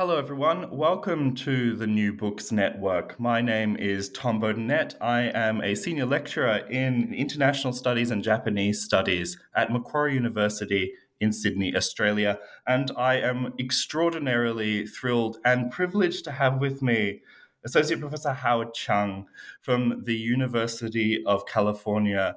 [0.00, 0.74] Hello, everyone.
[0.74, 3.20] Welcome to the New Books Network.
[3.20, 4.94] My name is Tom Baudinette.
[4.98, 11.34] I am a senior lecturer in international studies and Japanese studies at Macquarie University in
[11.34, 12.38] Sydney, Australia.
[12.66, 17.20] And I am extraordinarily thrilled and privileged to have with me
[17.66, 19.26] Associate Professor Howard Chiang
[19.60, 22.36] from the University of California.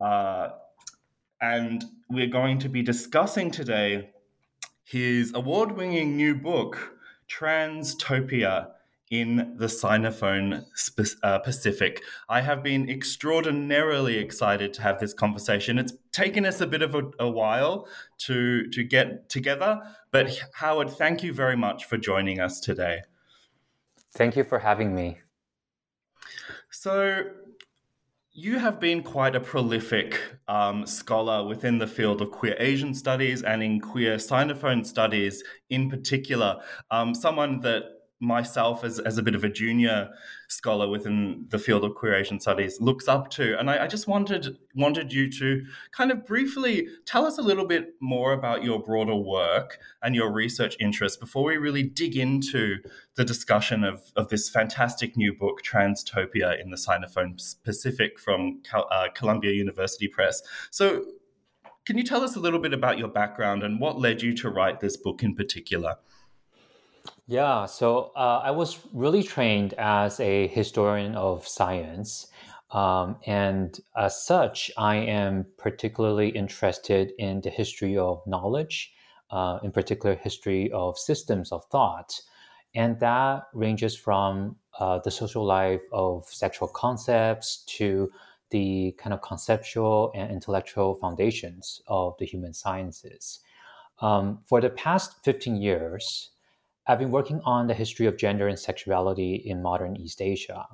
[0.00, 0.48] Uh,
[1.40, 4.10] and we're going to be discussing today
[4.88, 6.94] his award winning new book,
[7.28, 8.68] Transtopia
[9.10, 10.64] in the Sinophone
[11.22, 12.02] uh, Pacific.
[12.28, 15.78] I have been extraordinarily excited to have this conversation.
[15.78, 17.86] It's taken us a bit of a, a while
[18.20, 23.02] to, to get together, but Howard, thank you very much for joining us today.
[24.14, 25.18] Thank you for having me.
[26.70, 27.24] So,
[28.38, 33.42] you have been quite a prolific um, scholar within the field of queer Asian studies
[33.42, 36.60] and in queer Sinophone studies in particular.
[36.92, 37.82] Um, someone that
[38.20, 40.10] myself as, as a bit of a junior
[40.48, 43.56] scholar within the field of queer Asian studies looks up to.
[43.58, 47.64] And I, I, just wanted wanted you to kind of briefly tell us a little
[47.64, 52.78] bit more about your broader work and your research interests before we really dig into
[53.14, 59.08] the discussion of, of this fantastic new book, Transtopia in the Sinophone Pacific from uh,
[59.14, 60.42] Columbia University Press.
[60.70, 61.04] So
[61.86, 64.50] can you tell us a little bit about your background and what led you to
[64.50, 65.96] write this book in particular?
[67.30, 72.28] Yeah, so uh, I was really trained as a historian of science.
[72.70, 78.94] Um, and as such, I am particularly interested in the history of knowledge,
[79.30, 82.18] uh, in particular, history of systems of thought.
[82.74, 88.10] And that ranges from uh, the social life of sexual concepts to
[88.48, 93.40] the kind of conceptual and intellectual foundations of the human sciences.
[94.00, 96.30] Um, for the past 15 years,
[96.88, 100.66] I've been working on the history of gender and sexuality in modern East Asia.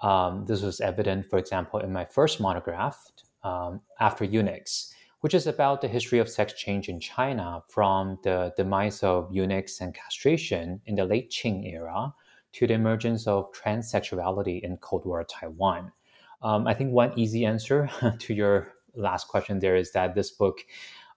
[0.00, 2.98] Um, this was evident, for example, in my first monograph,
[3.44, 8.54] um, After Eunuchs, which is about the history of sex change in China from the
[8.56, 12.14] demise of eunuchs and castration in the late Qing era
[12.52, 15.92] to the emergence of transsexuality in Cold War Taiwan.
[16.40, 20.60] Um, I think one easy answer to your last question there is that this book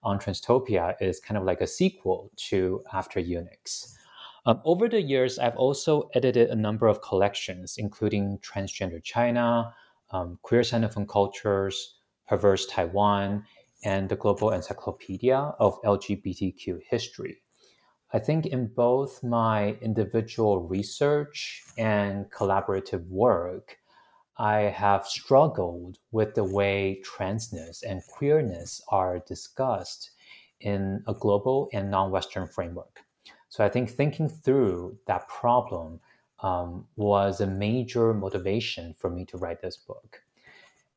[0.02, 3.96] on Transtopia is kind of like a sequel to After Eunuchs.
[4.46, 9.74] Um, over the years, I've also edited a number of collections, including Transgender China,
[10.10, 11.96] um, Queer Sinophone Cultures,
[12.28, 13.44] Perverse Taiwan,
[13.84, 17.38] and the Global Encyclopedia of LGBTQ History.
[18.12, 23.78] I think in both my individual research and collaborative work,
[24.36, 30.10] I have struggled with the way transness and queerness are discussed
[30.60, 33.03] in a global and non Western framework.
[33.54, 36.00] So I think thinking through that problem
[36.40, 40.22] um, was a major motivation for me to write this book.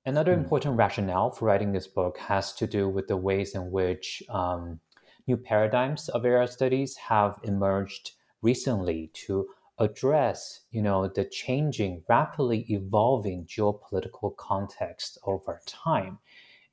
[0.08, 0.40] Another mm.
[0.40, 4.80] important rationale for writing this book has to do with the ways in which um,
[5.28, 12.66] new paradigms of area studies have emerged recently to address, you know, the changing, rapidly
[12.70, 16.18] evolving geopolitical context over time.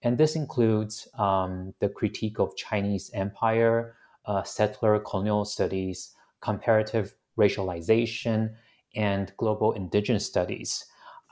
[0.00, 8.54] And this includes um, the critique of Chinese empire, uh, settler colonial studies, comparative racialization,
[8.94, 10.86] and global indigenous studies.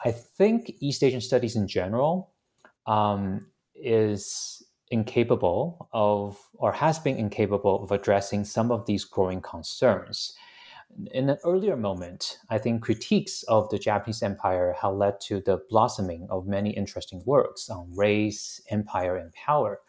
[0.05, 2.33] I think East Asian studies in general
[2.87, 10.35] um, is incapable of, or has been incapable of addressing some of these growing concerns.
[11.13, 15.63] In an earlier moment, I think critiques of the Japanese empire have led to the
[15.71, 19.81] blossoming of many interesting works on race, empire, and power.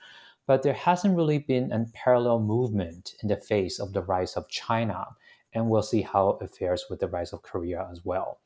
[0.46, 4.50] But there hasn't really been a parallel movement in the face of the rise of
[4.50, 5.08] China,
[5.54, 8.40] and we'll see how it fares with the rise of Korea as well.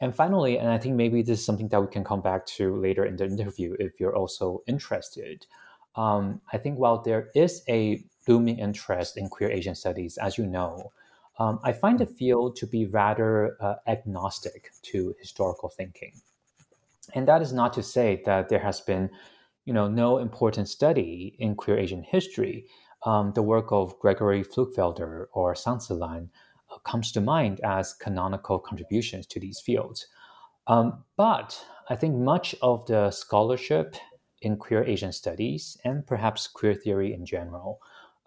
[0.00, 2.74] And finally, and I think maybe this is something that we can come back to
[2.76, 5.46] later in the interview if you're also interested.
[5.94, 10.46] Um, I think while there is a booming interest in queer Asian studies, as you
[10.46, 10.90] know,
[11.38, 16.14] um, I find the field to be rather uh, agnostic to historical thinking.
[17.14, 19.10] And that is not to say that there has been,
[19.64, 22.66] you know, no important study in queer Asian history.
[23.04, 26.28] Um, the work of Gregory Pflugfelder or Zhang
[26.70, 30.06] uh, comes to mind as canonical contributions to these fields.
[30.66, 33.96] Um, but I think much of the scholarship
[34.42, 37.80] in queer Asian studies and perhaps queer theory in general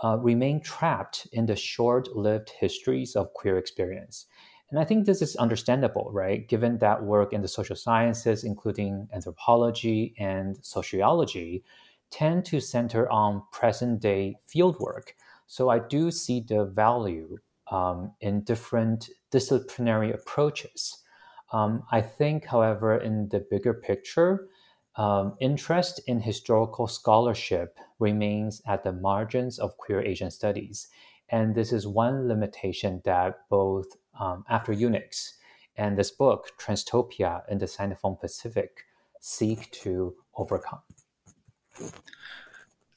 [0.04, 4.26] uh, remain trapped in the short lived histories of queer experience.
[4.70, 6.48] And I think this is understandable, right?
[6.48, 11.64] Given that work in the social sciences, including anthropology and sociology,
[12.10, 15.10] tend to center on present day fieldwork.
[15.48, 17.38] So I do see the value
[17.72, 21.04] um, in different disciplinary approaches.
[21.52, 24.48] Um, I think, however, in the bigger picture,
[24.96, 30.88] um, interest in historical scholarship remains at the margins of queer Asian studies.
[31.30, 33.88] And this is one limitation that both
[34.20, 35.38] um, After Eunuchs.
[35.78, 38.86] and this book, Transtopia in the Sinophone Pacific,
[39.20, 40.80] seek to overcome.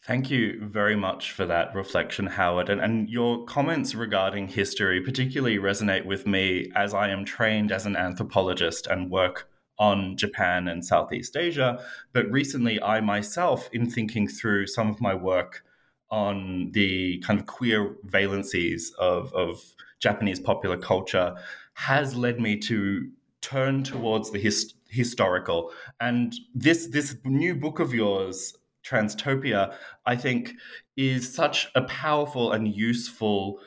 [0.08, 2.70] Thank you very much for that reflection, Howard.
[2.70, 7.84] And, and, your comments regarding history particularly resonate with me as I am trained as
[7.84, 11.84] an anthropologist and work on Japan and Southeast Asia.
[12.12, 15.62] But recently, I myself, in thinking through some of my work
[16.10, 19.62] on the kind of queer valencies of, of
[20.00, 21.34] Japanese popular culture,
[21.74, 23.10] has led me to
[23.40, 25.70] turn towards the his, historical.
[26.00, 29.74] And this this new book of yours, Transtopia,
[30.06, 30.54] I think
[30.96, 33.60] is such a powerful and useful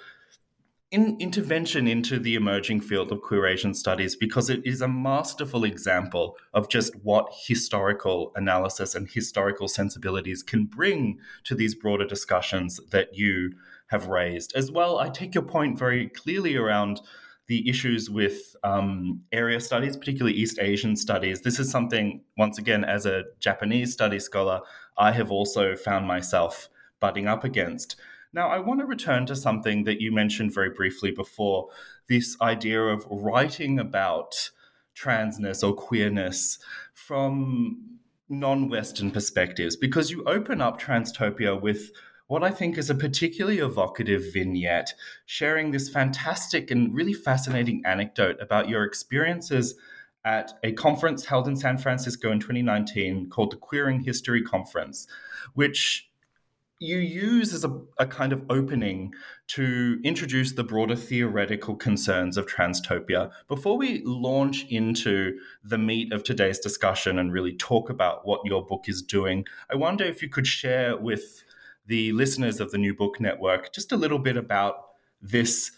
[0.92, 5.64] in, intervention into the emerging field of queer Asian studies because it is a masterful
[5.64, 12.80] example of just what historical analysis and historical sensibilities can bring to these broader discussions
[12.92, 13.54] that you
[13.88, 14.54] have raised.
[14.56, 17.02] As well, I take your point very clearly around
[17.48, 21.42] the issues with um, area studies, particularly East Asian studies.
[21.42, 24.62] This is something, once again, as a Japanese studies scholar,
[24.98, 27.96] I have also found myself butting up against.
[28.34, 31.70] Now, I want to return to something that you mentioned very briefly before
[32.08, 34.52] this idea of writing about
[34.96, 36.58] transness or queerness
[36.94, 38.00] from
[38.30, 41.92] non Western perspectives, because you open up Transtopia with
[42.28, 44.94] what I think is a particularly evocative vignette,
[45.26, 49.76] sharing this fantastic and really fascinating anecdote about your experiences
[50.24, 55.08] at a conference held in San Francisco in 2019 called the Queering History Conference,
[55.56, 56.11] which
[56.82, 59.14] you use as a, a, kind of opening
[59.46, 63.32] to introduce the broader theoretical concerns of transtopia.
[63.48, 68.66] Before we launch into the meat of today's discussion and really talk about what your
[68.66, 71.44] book is doing, I wonder if you could share with
[71.86, 74.78] the listeners of the New Book Network just a little bit about
[75.22, 75.72] this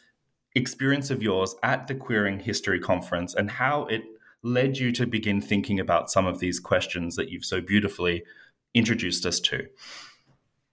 [0.55, 4.03] experience of yours at the Queering History Conference and how it
[4.41, 8.24] led you to begin thinking about some of these questions that you've so beautifully
[8.74, 9.67] introduced us to.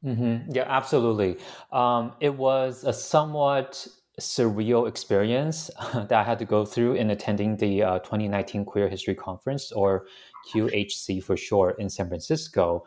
[0.04, 0.52] Mm-hmm.
[0.52, 1.37] Yeah, absolutely.
[1.73, 3.87] Um, it was a somewhat
[4.19, 9.14] surreal experience that I had to go through in attending the uh, 2019 Queer History
[9.14, 10.07] Conference, or
[10.52, 12.85] QHC for short, in San Francisco.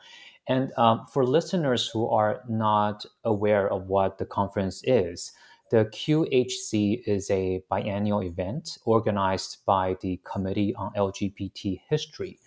[0.48, 5.32] And um, for listeners who are not aware of what the conference is,
[5.72, 12.40] the QHC is a biannual event organized by the Committee on LGBT History,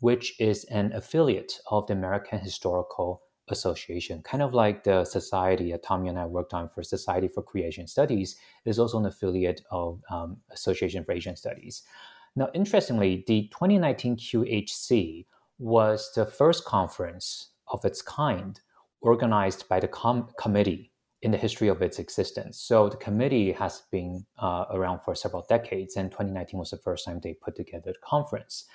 [0.00, 5.82] which is an affiliate of the American Historical Association, kind of like the society that
[5.82, 9.62] Tommy and I worked on for Society for Queer Asian Studies, is also an affiliate
[9.70, 11.82] of um, Association for Asian Studies.
[12.36, 15.26] Now, interestingly, the 2019 QHC
[15.58, 18.60] was the first conference of its kind
[19.00, 22.60] organized by the com- committee in the history of its existence.
[22.60, 27.04] So the committee has been uh, around for several decades, and 2019 was the first
[27.04, 28.66] time they put together the conference.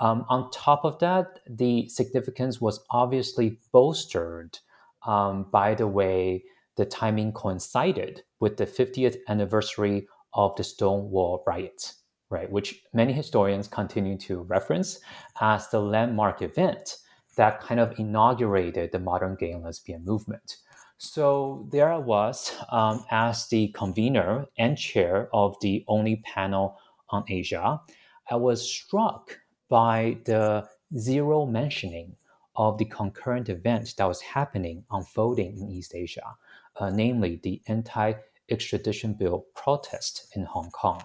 [0.00, 4.58] Um, on top of that, the significance was obviously bolstered
[5.06, 6.44] um, by the way
[6.76, 13.68] the timing coincided with the 50th anniversary of the Stonewall riots, right, which many historians
[13.68, 15.00] continue to reference
[15.40, 16.96] as the landmark event
[17.36, 20.56] that kind of inaugurated the modern gay and lesbian movement.
[20.96, 26.78] So there I was um, as the convener and chair of the only panel
[27.10, 27.80] on Asia.
[28.30, 29.38] I was struck
[29.70, 32.16] by the zero mentioning
[32.56, 36.36] of the concurrent event that was happening, unfolding in East Asia,
[36.78, 38.12] uh, namely the anti
[38.50, 41.02] extradition bill protest in Hong Kong.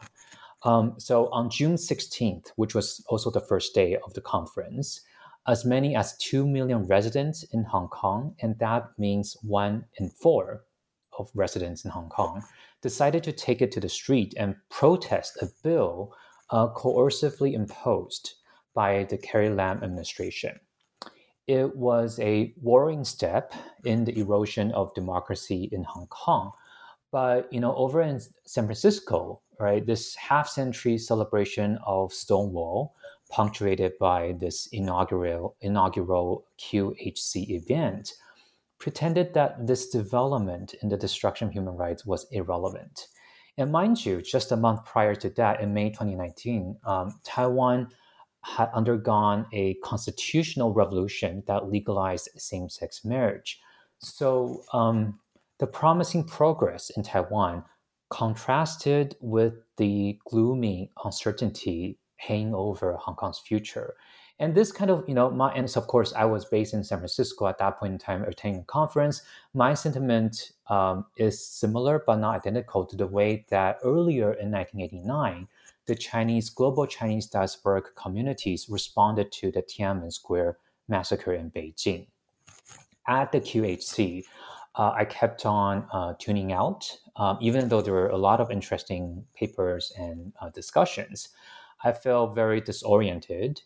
[0.63, 5.01] Um, so on June 16th, which was also the first day of the conference,
[5.47, 10.63] as many as 2 million residents in Hong Kong, and that means one in four
[11.19, 12.43] of residents in Hong Kong,
[12.81, 16.15] decided to take it to the street and protest a bill
[16.49, 18.33] uh, coercively imposed
[18.75, 20.59] by the Carrie Lam administration.
[21.47, 23.53] It was a worrying step
[23.83, 26.51] in the erosion of democracy in Hong Kong.
[27.11, 32.95] But you know, over in San Francisco, right, this half-century celebration of Stonewall,
[33.29, 38.13] punctuated by this inaugural inaugural QHC event,
[38.79, 43.07] pretended that this development in the destruction of human rights was irrelevant.
[43.57, 47.89] And mind you, just a month prior to that, in May 2019, um, Taiwan
[48.45, 53.59] had undergone a constitutional revolution that legalized same sex marriage.
[53.99, 55.19] So um,
[55.57, 57.63] the promising progress in Taiwan
[58.09, 63.95] contrasted with the gloomy uncertainty hanging over Hong Kong's future.
[64.37, 66.99] And this kind of, you know, my, and of course, I was based in San
[66.99, 69.21] Francisco at that point in time, attending a conference.
[69.53, 75.47] My sentiment um, is similar, but not identical to the way that earlier in 1989,
[75.87, 82.07] the Chinese global Chinese diasporic communities responded to the Tiananmen Square massacre in Beijing.
[83.07, 84.23] At the QHC,
[84.75, 88.51] uh, I kept on uh, tuning out, um, even though there were a lot of
[88.51, 91.29] interesting papers and uh, discussions.
[91.83, 93.61] I felt very disoriented,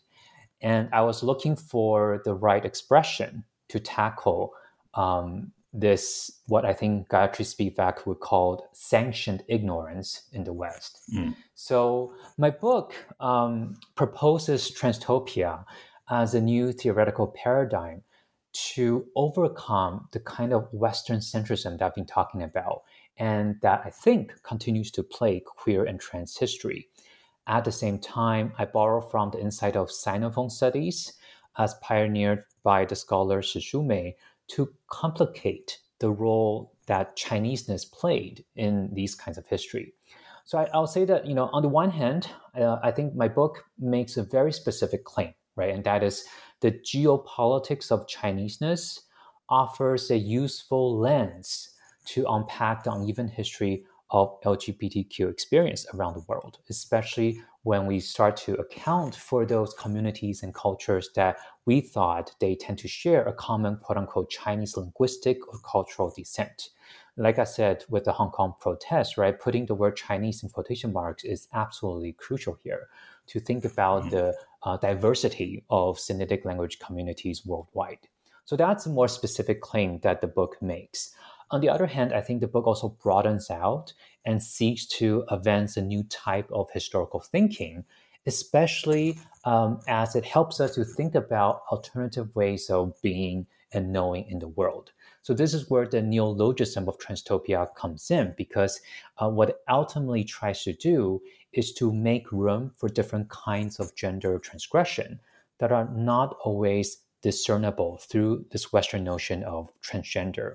[0.60, 4.52] and I was looking for the right expression to tackle
[4.94, 10.98] um, this what I think Gayatri Spivak would call sanctioned ignorance in the West.
[11.14, 11.34] Mm.
[11.54, 15.64] So my book um, proposes transtopia
[16.10, 18.02] as a new theoretical paradigm
[18.52, 22.82] to overcome the kind of Western centrism that I've been talking about
[23.16, 26.88] and that I think continues to plague queer and trans history.
[27.46, 31.12] At the same time, I borrow from the insight of Sinophone studies
[31.58, 34.16] as pioneered by the scholar Shih Shu-mei
[34.52, 39.94] to complicate the role that Chineseness played in these kinds of history.
[40.44, 43.28] So I, will say that, you know, on the one hand, uh, I think my
[43.28, 45.72] book makes a very specific claim, right?
[45.72, 46.24] And that is
[46.60, 49.00] the geopolitics of Chineseness
[49.48, 51.70] offers a useful lens
[52.06, 58.36] to unpack the uneven history of LGBTQ experience around the world, especially when we start
[58.36, 61.36] to account for those communities and cultures that
[61.66, 66.70] we thought they tend to share a common quote unquote Chinese linguistic or cultural descent.
[67.16, 70.92] Like I said with the Hong Kong protests, right, putting the word Chinese in quotation
[70.92, 72.88] marks is absolutely crucial here
[73.26, 74.16] to think about mm-hmm.
[74.16, 78.08] the uh, diversity of Sinitic language communities worldwide.
[78.44, 81.14] So that's a more specific claim that the book makes.
[81.50, 83.92] On the other hand, I think the book also broadens out
[84.24, 87.84] and seeks to advance a new type of historical thinking,
[88.26, 94.28] especially um, as it helps us to think about alternative ways of being and knowing
[94.28, 94.92] in the world.
[95.22, 98.80] So this is where the neologism of transtopia comes in, because
[99.18, 101.20] uh, what it ultimately tries to do
[101.52, 105.20] is to make room for different kinds of gender transgression
[105.58, 110.54] that are not always discernible through this Western notion of transgender.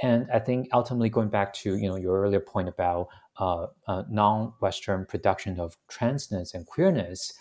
[0.00, 3.08] And I think ultimately going back to you know your earlier point about
[3.38, 7.32] uh, uh, non-Western production of transness and queerness,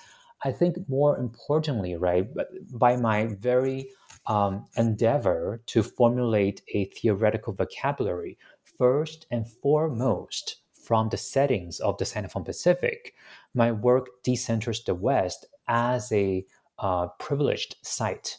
[0.44, 2.28] I think more importantly, right,
[2.74, 3.90] by my very
[4.26, 8.38] um, endeavor to formulate a theoretical vocabulary,
[8.78, 13.14] first and foremost from the settings of the Sinophone Pacific,
[13.54, 16.44] my work decenters the West as a
[16.80, 18.38] uh, privileged site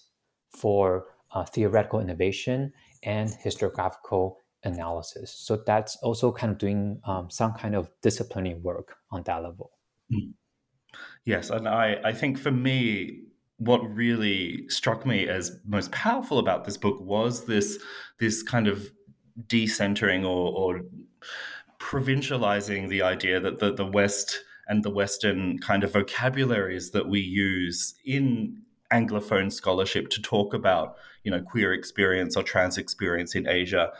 [0.51, 2.73] for uh, theoretical innovation
[3.03, 4.35] and historiographical
[4.65, 5.35] analysis.
[5.35, 9.73] So that's also kind of doing um, some kind of disciplining work on that level.
[10.13, 10.35] Mm.
[11.25, 13.23] Yes, and I, I think for me,
[13.57, 17.79] what really struck me as most powerful about this book was this
[18.19, 18.91] this kind of
[19.47, 20.83] decentering or, or
[21.79, 27.21] provincializing the idea that the, the West and the Western kind of vocabularies that we
[27.21, 28.63] use in
[28.93, 33.93] Anglophone scholarship to talk about, you know, queer experience or trans experience in Asia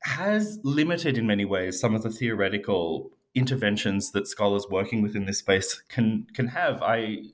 [0.00, 5.38] has limited in many ways some of the theoretical interventions that scholars working within this
[5.38, 6.82] space can can have.
[6.82, 7.24] I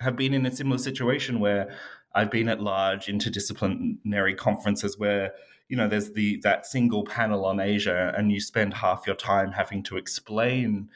[0.00, 1.74] have been in a similar situation where
[2.14, 5.32] I've been at large interdisciplinary conferences where
[5.68, 9.52] you know there's the that single panel on Asia, and you spend half your time
[9.52, 10.88] having to explain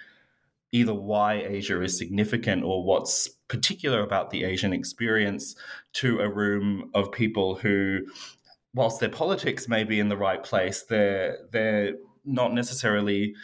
[0.73, 5.55] either why Asia is significant or what's particular about the Asian experience
[5.93, 8.00] to a room of people who,
[8.75, 11.93] whilst their politics may be in the right place, they're they're
[12.25, 13.35] not necessarily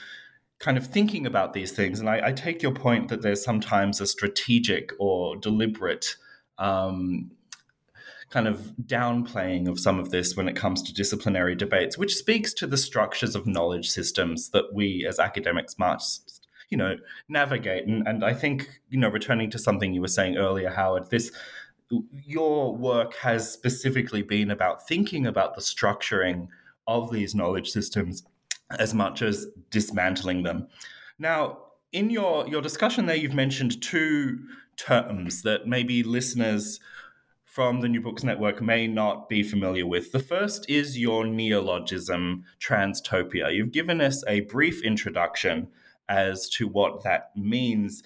[0.58, 2.00] kind of thinking about these things.
[2.00, 6.16] And I, I take your point that there's sometimes a strategic or deliberate
[6.58, 7.30] um,
[8.30, 12.52] kind of downplaying of some of this when it comes to disciplinary debates, which speaks
[12.54, 16.37] to the structures of knowledge systems that we as academics must,
[16.68, 16.96] you know,
[17.28, 17.86] navigate.
[17.86, 21.32] And, and I think, you know, returning to something you were saying earlier, Howard, this
[22.26, 26.48] your work has specifically been about thinking about the structuring
[26.86, 28.24] of these knowledge systems
[28.78, 30.68] as much as dismantling them.
[31.18, 31.58] Now,
[31.92, 34.40] in your, your discussion there, you've mentioned two
[34.76, 36.78] terms that maybe listeners
[37.44, 40.12] from the New Books Network may not be familiar with.
[40.12, 43.54] The first is your neologism, transtopia.
[43.54, 45.68] You've given us a brief introduction
[46.08, 48.02] as to what that means.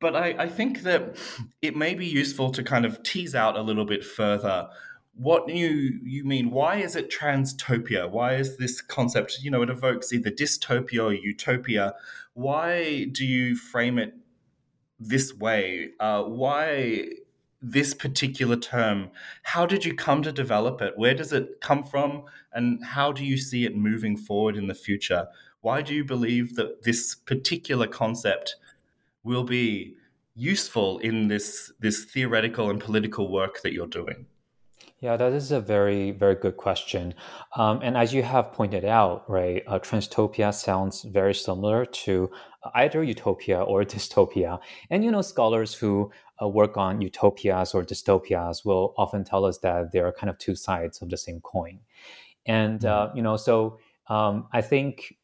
[0.00, 1.16] But I, I think that
[1.60, 4.68] it may be useful to kind of tease out a little bit further
[5.14, 6.50] what you you mean.
[6.50, 11.12] Why is it transtopia why is this concept you know it evokes either dystopia or
[11.12, 11.94] utopia?
[12.32, 14.14] Why do you frame it
[14.98, 15.90] this way?
[16.00, 17.08] Uh, why
[17.60, 19.10] this particular term?
[19.42, 20.94] How did you come to develop it?
[20.96, 22.24] Where does it come from?
[22.52, 25.26] And how do you see it moving forward in the future
[25.60, 28.56] why do you believe that this particular concept
[29.22, 29.96] will be
[30.34, 34.26] useful in this this theoretical and political work that you're doing
[35.00, 37.14] yeah, that is a very, very good question.
[37.56, 42.30] Um, and as you have pointed out, right, uh, transtopia sounds very similar to
[42.74, 44.60] either utopia or dystopia.
[44.90, 46.10] And, you know, scholars who
[46.42, 50.36] uh, work on utopias or dystopias will often tell us that they are kind of
[50.36, 51.80] two sides of the same coin.
[52.44, 53.10] And, mm-hmm.
[53.12, 55.16] uh, you know, so um, I think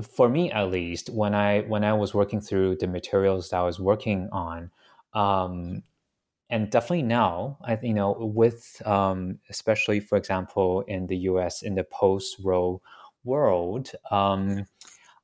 [0.00, 3.62] for me at least, when I when I was working through the materials that I
[3.62, 4.70] was working on,
[5.12, 5.82] um,
[6.50, 11.62] and definitely now, I you know, with um, especially for example in the U.S.
[11.62, 12.80] in the post-Roe
[13.24, 14.66] world, um,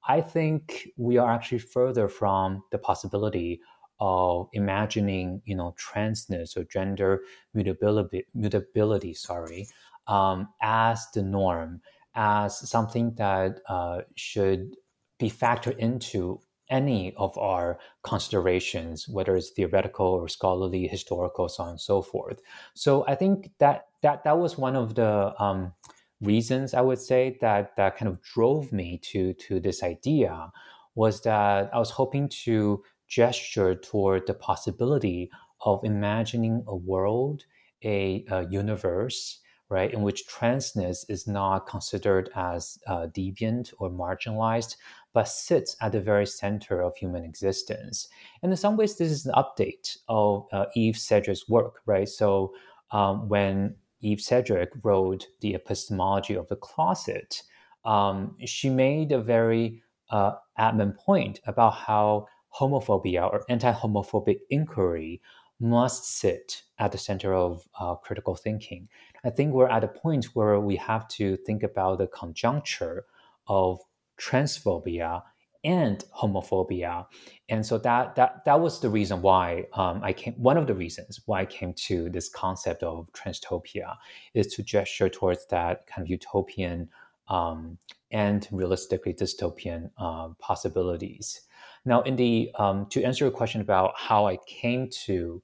[0.06, 3.60] I think we are actually further from the possibility
[4.00, 7.22] of imagining, you know, transness or gender
[7.54, 9.66] mutability, mutability, sorry,
[10.06, 11.80] um, as the norm,
[12.18, 14.76] as something that uh, should
[15.20, 21.70] be factored into any of our considerations, whether it's theoretical or scholarly, historical, so on
[21.70, 22.40] and so forth.
[22.74, 25.72] So I think that that that was one of the um,
[26.20, 30.50] reasons I would say that that kind of drove me to to this idea
[30.94, 37.44] was that I was hoping to gesture toward the possibility of imagining a world,
[37.82, 44.76] a, a universe, right, in which transness is not considered as uh, deviant or marginalized,
[45.12, 48.08] but sits at the very center of human existence.
[48.42, 52.08] And in some ways, this is an update of uh, Eve Sedgwick's work, right?
[52.08, 52.54] So
[52.92, 57.42] um, when Eve Sedgwick wrote The Epistemology of the Closet,
[57.84, 65.20] um, she made a very uh, adamant point about how homophobia or anti homophobic inquiry
[65.60, 68.88] must sit at the center of uh, critical thinking.
[69.24, 73.06] I think we're at a point where we have to think about the conjuncture
[73.48, 73.80] of
[74.20, 75.22] transphobia
[75.64, 77.04] and homophobia
[77.48, 80.74] and so that that that was the reason why um, i came one of the
[80.74, 83.96] reasons why i came to this concept of transtopia
[84.34, 86.88] is to gesture towards that kind of utopian
[87.28, 87.76] um,
[88.12, 91.40] and realistically dystopian uh, possibilities
[91.84, 95.42] now in the um, to answer your question about how i came to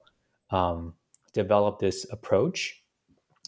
[0.51, 0.93] um,
[1.33, 2.85] develop this approach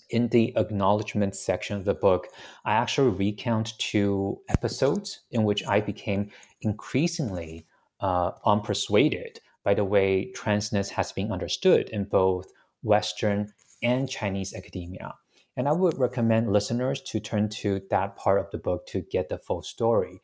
[0.10, 2.28] in the acknowledgement section of the book,
[2.65, 6.30] I actually recount two episodes in which I became
[6.62, 7.65] increasingly
[8.00, 12.47] uh, unpersuaded by the way transness has been understood in both
[12.84, 15.13] Western and Chinese academia.
[15.58, 19.28] And I would recommend listeners to turn to that part of the book to get
[19.28, 20.21] the full story.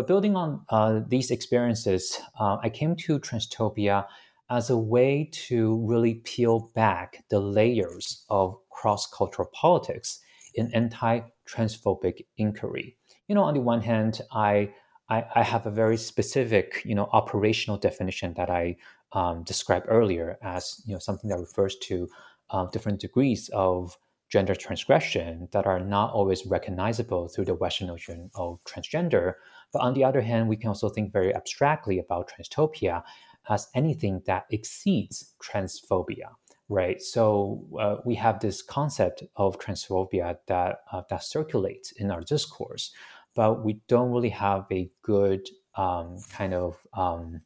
[0.00, 4.06] But building on uh, these experiences, uh, I came to Transtopia
[4.48, 10.20] as a way to really peel back the layers of cross cultural politics
[10.54, 12.96] in anti transphobic inquiry.
[13.28, 14.72] You know, on the one hand, I,
[15.10, 18.76] I, I, have a very specific, you know, operational definition that I
[19.12, 22.08] um, described earlier as, you know, something that refers to
[22.48, 23.98] um, different degrees of
[24.30, 29.34] gender transgression that are not always recognizable through the Western notion of transgender.
[29.72, 33.02] But on the other hand, we can also think very abstractly about transtopia
[33.48, 36.30] as anything that exceeds transphobia,
[36.68, 37.00] right?
[37.00, 42.92] So uh, we have this concept of transphobia that uh, that circulates in our discourse,
[43.34, 47.40] but we don't really have a good um, kind of um,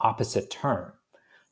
[0.00, 0.92] opposite term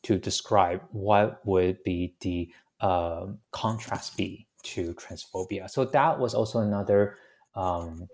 [0.03, 5.71] to describe what would be the uh, contrast be to transphobia.
[5.71, 7.17] So that was also another
[7.55, 8.09] um,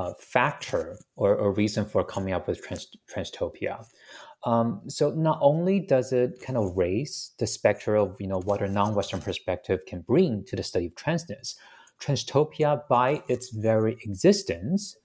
[0.00, 3.84] uh, factor or, or, reason for coming up with trans, transtopia.
[4.44, 8.62] Um, so not only does it kind of raise the specter of you know what
[8.62, 11.54] a non-Western perspective can bring to the study of transness,
[12.00, 14.96] transtopia by its very existence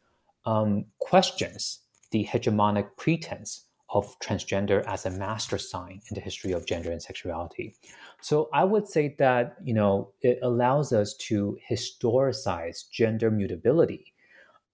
[0.45, 1.79] um, questions
[2.11, 7.01] the hegemonic pretense of transgender as a master sign in the history of gender and
[7.01, 7.75] sexuality.
[8.21, 14.13] So I would say that you know it allows us to historicize gender mutability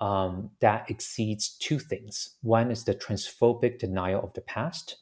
[0.01, 2.35] um, that exceeds two things.
[2.41, 4.97] One is the transphobic denial of the past,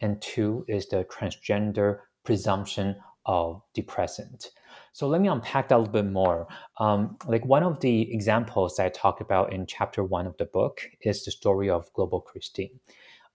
[0.00, 4.50] and two is the transgender presumption of the present.
[4.92, 6.46] So let me unpack that a little bit more.
[6.78, 10.44] Um, like one of the examples that I talk about in chapter one of the
[10.44, 12.78] book is the story of Global Christine.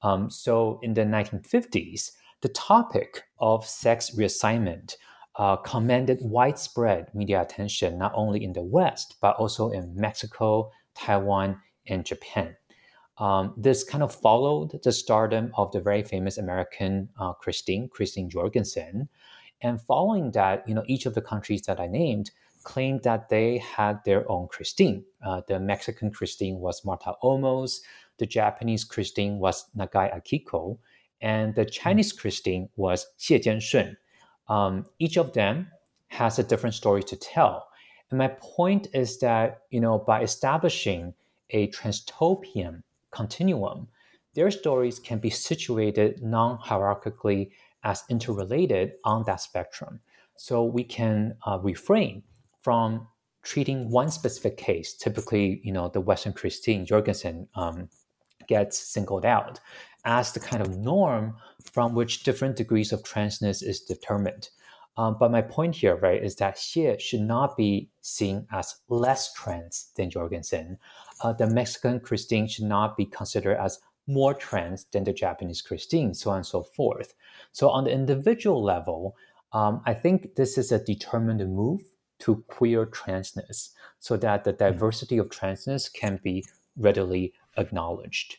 [0.04, 4.96] Um, so in the 1950s, the topic of sex reassignment
[5.38, 11.62] uh, commanded widespread media attention not only in the West, but also in Mexico, Taiwan,
[11.88, 12.56] and Japan.
[13.18, 18.30] Um, this kind of followed the stardom of the very famous American uh, Christine, Christine
[18.30, 19.10] Jorgensen.
[19.62, 22.30] And following that, you know, each of the countries that I named
[22.64, 25.04] claimed that they had their own Christine.
[25.26, 27.80] Uh, the Mexican Christine was Martha Olmos,
[28.20, 30.78] the Japanese Christine was Nagai Akiko,
[31.22, 33.96] and the Chinese Christine was Xie Jianshun.
[34.48, 35.68] Um, each of them
[36.10, 37.67] has a different story to tell.
[38.10, 41.14] And my point is that, you know, by establishing
[41.50, 43.88] a transtopian continuum,
[44.34, 47.52] their stories can be situated non hierarchically
[47.84, 50.00] as interrelated on that spectrum.
[50.36, 52.24] So we can uh, refrain
[52.62, 53.08] from
[53.44, 57.90] treating one specific case, typically, you know, the Western Christine Jorgensen um,
[58.48, 59.60] gets singled out
[60.06, 61.36] as the kind of norm
[61.74, 64.50] from which different degrees of transness is determined.
[64.98, 69.32] Um, but my point here, right, is that Xie should not be seen as less
[69.34, 70.78] trans than Jorgensen.
[71.22, 76.14] Uh, the Mexican Christine should not be considered as more trans than the Japanese Christine,
[76.14, 77.14] so on and so forth.
[77.52, 79.16] So on the individual level,
[79.54, 81.82] um, I think this is a determined move
[82.20, 86.44] to queer transness so that the diversity of transness can be
[86.76, 88.38] readily acknowledged.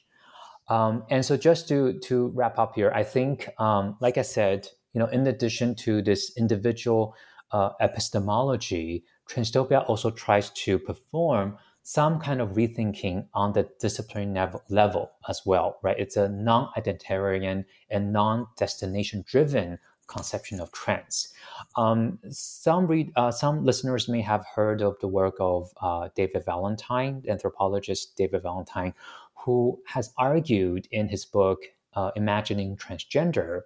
[0.69, 4.69] Um, and so just to, to wrap up here, I think, um, like I said,
[4.93, 7.15] you know, in addition to this individual
[7.53, 14.35] uh, epistemology, Transtopia also tries to perform some kind of rethinking on the discipline
[14.69, 15.99] level, as well, right?
[15.99, 21.33] It's a non-identitarian and non-destination driven conception of trans.
[21.77, 26.45] Um, some read, uh, some listeners may have heard of the work of uh, David
[26.45, 28.93] Valentine, anthropologist David Valentine,
[29.35, 31.61] who has argued in his book
[31.95, 33.63] uh, "Imagining Transgender"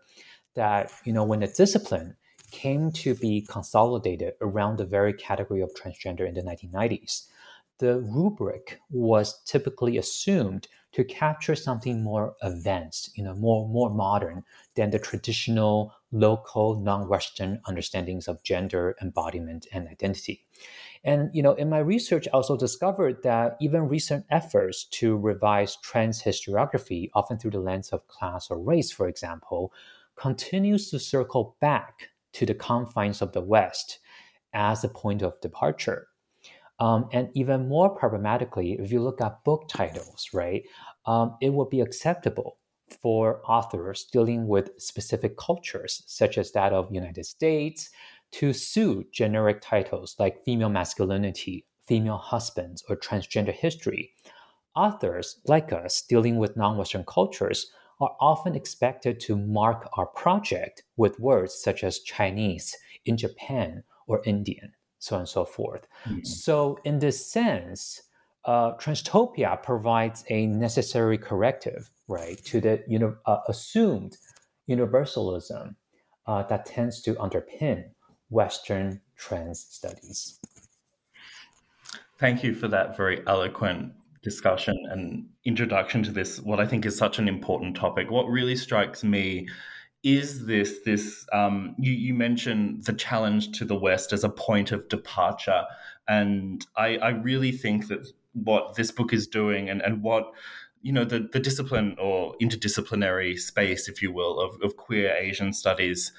[0.54, 2.16] that you know when the discipline
[2.50, 7.26] came to be consolidated around the very category of transgender in the 1990s,
[7.78, 14.44] the rubric was typically assumed to capture something more advanced, you know, more more modern
[14.76, 20.44] than the traditional local non-Western understandings of gender, embodiment, and identity.
[21.02, 25.76] And you know, in my research, I also discovered that even recent efforts to revise
[25.76, 29.72] trans historiography, often through the lens of class or race, for example,
[30.16, 33.98] continues to circle back to the confines of the West
[34.54, 36.08] as a point of departure.
[36.78, 40.62] Um, and even more problematically, if you look at book titles, right,
[41.06, 42.58] um, it would be acceptable
[43.00, 47.90] for authors dealing with specific cultures, such as that of United States,
[48.32, 54.12] to sue generic titles like female masculinity, female husbands, or transgender history.
[54.74, 57.70] Authors like us dealing with non Western cultures
[58.02, 64.20] are often expected to mark our project with words such as Chinese, in Japan, or
[64.26, 65.86] Indian, so on and so forth.
[66.04, 66.24] Mm-hmm.
[66.24, 68.02] So, in this sense,
[68.44, 74.16] uh, Transtopia provides a necessary corrective, right, to the you know, uh, assumed
[74.66, 75.76] universalism
[76.26, 77.84] uh, that tends to underpin
[78.30, 80.40] Western trans studies.
[82.18, 86.96] Thank you for that very eloquent discussion and introduction to this, what I think is
[86.96, 88.10] such an important topic.
[88.10, 89.48] What really strikes me
[90.02, 94.72] is this this um, you, you mentioned the challenge to the West as a point
[94.72, 95.64] of departure,
[96.08, 100.32] and I, I really think that what this book is doing and, and what
[100.82, 105.52] you know the, the discipline or interdisciplinary space, if you will, of, of queer Asian
[105.52, 106.12] studies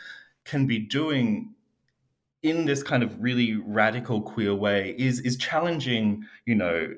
[0.46, 1.54] can be doing
[2.42, 6.94] in this kind of really radical queer way is is challenging, you know,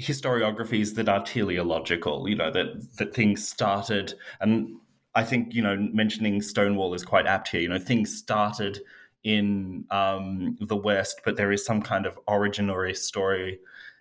[0.00, 4.76] historiographies that are teleological, you know, that that things started and
[5.16, 7.62] I think, you know, mentioning Stonewall is quite apt here.
[7.62, 8.82] You know, things started
[9.24, 13.58] in um, the West, but there is some kind of origin or a story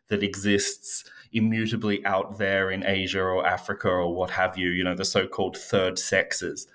[0.10, 4.93] that exists immutably out there in Asia or Africa or what have you, you know,
[4.93, 6.67] the so called third sexes.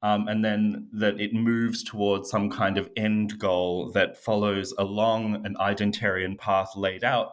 [0.00, 5.44] Um, and then that it moves towards some kind of end goal that follows along
[5.44, 7.32] an identarian path laid out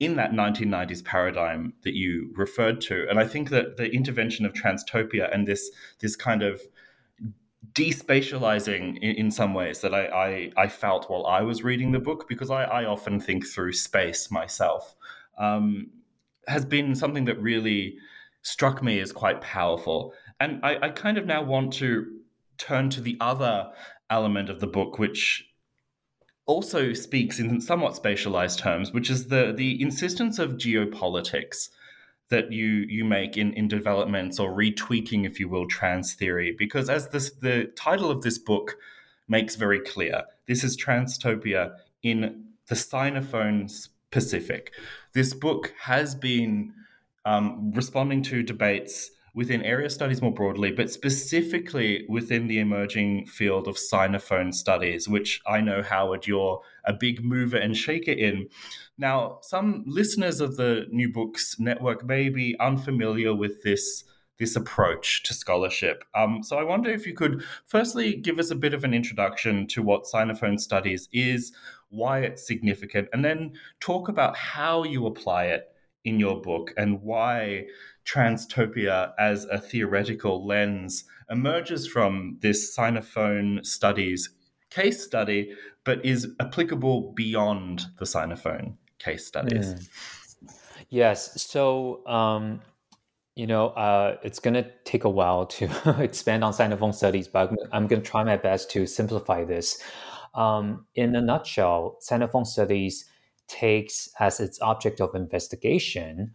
[0.00, 3.06] in that 1990s paradigm that you referred to.
[3.08, 6.62] And I think that the intervention of transtopia and this this kind of
[7.72, 12.00] despatializing in, in some ways that I, I, I, felt while I was reading the
[12.00, 14.96] book, because I, I often think through space myself,
[15.38, 15.88] um,
[16.48, 17.96] has been something that really
[18.42, 20.14] struck me as quite powerful.
[20.40, 22.06] And I, I kind of now want to
[22.58, 23.70] turn to the other
[24.08, 25.49] element of the book, which
[26.50, 31.68] also speaks in somewhat spatialized terms, which is the the insistence of geopolitics
[32.28, 36.54] that you you make in, in developments or retweaking, if you will, trans theory.
[36.58, 38.76] Because as this the title of this book
[39.28, 44.72] makes very clear, this is transtopia in the Sinophone Pacific.
[45.12, 46.72] This book has been
[47.24, 53.68] um, responding to debates within area studies more broadly, but specifically within the emerging field
[53.68, 58.48] of Sinophone studies, which I know, Howard, you're a big mover and shaker in.
[58.98, 64.04] Now, some listeners of the New Books Network may be unfamiliar with this.
[64.38, 66.02] This approach to scholarship.
[66.14, 69.66] Um, so, I wonder if you could firstly give us a bit of an introduction
[69.66, 71.52] to what Sinophone studies is,
[71.90, 75.69] why it's significant, and then talk about how you apply it
[76.04, 77.66] in your book and why
[78.06, 84.30] transtopia as a theoretical lens emerges from this Sinophone studies
[84.70, 85.52] case study,
[85.84, 89.74] but is applicable beyond the Sinophone case studies.
[89.74, 89.88] Mm.
[90.88, 91.42] Yes.
[91.42, 92.60] So, um,
[93.36, 95.68] you know, uh, it's going to take a while to
[96.02, 99.82] expand on Sinophone studies, but I'm going to try my best to simplify this.
[100.34, 103.04] Um, in a nutshell, Sinophone studies
[103.50, 106.32] takes as its object of investigation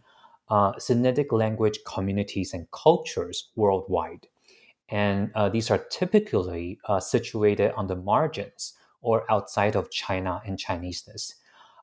[0.48, 4.28] uh, Sinitic language communities and cultures worldwide.
[4.88, 10.58] And uh, these are typically uh, situated on the margins or outside of China and
[10.58, 11.34] Chineseness.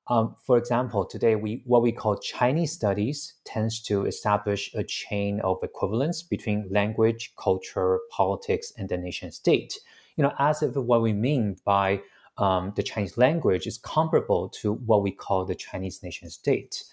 [0.08, 5.40] Um, for example, today we what we call Chinese studies tends to establish a chain
[5.42, 9.80] of equivalence between language, culture, politics, and the nation state.
[10.18, 12.02] You know, as if what we mean by
[12.38, 16.84] um, the Chinese language is comparable to what we call the Chinese nation state.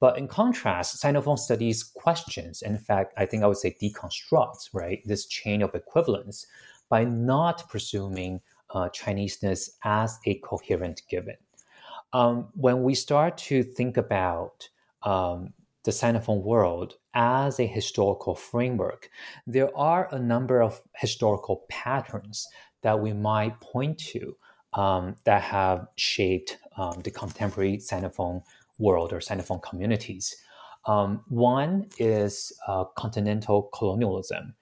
[0.00, 5.00] But in contrast, Sinophone studies questions, in fact, I think I would say deconstructs, right,
[5.06, 6.46] this chain of equivalence
[6.88, 11.36] by not presuming uh, Chineseness as a coherent given.
[12.12, 14.68] Um, when we start to think about
[15.02, 15.52] um,
[15.84, 19.10] the Sinophone world as a historical framework,
[19.46, 22.46] there are a number of historical patterns
[22.82, 24.36] that we might point to
[24.74, 28.42] um, that have shaped um, the contemporary Sinophone
[28.78, 30.36] world or Sinophone communities.
[30.86, 34.54] Um, one is uh, continental colonialism.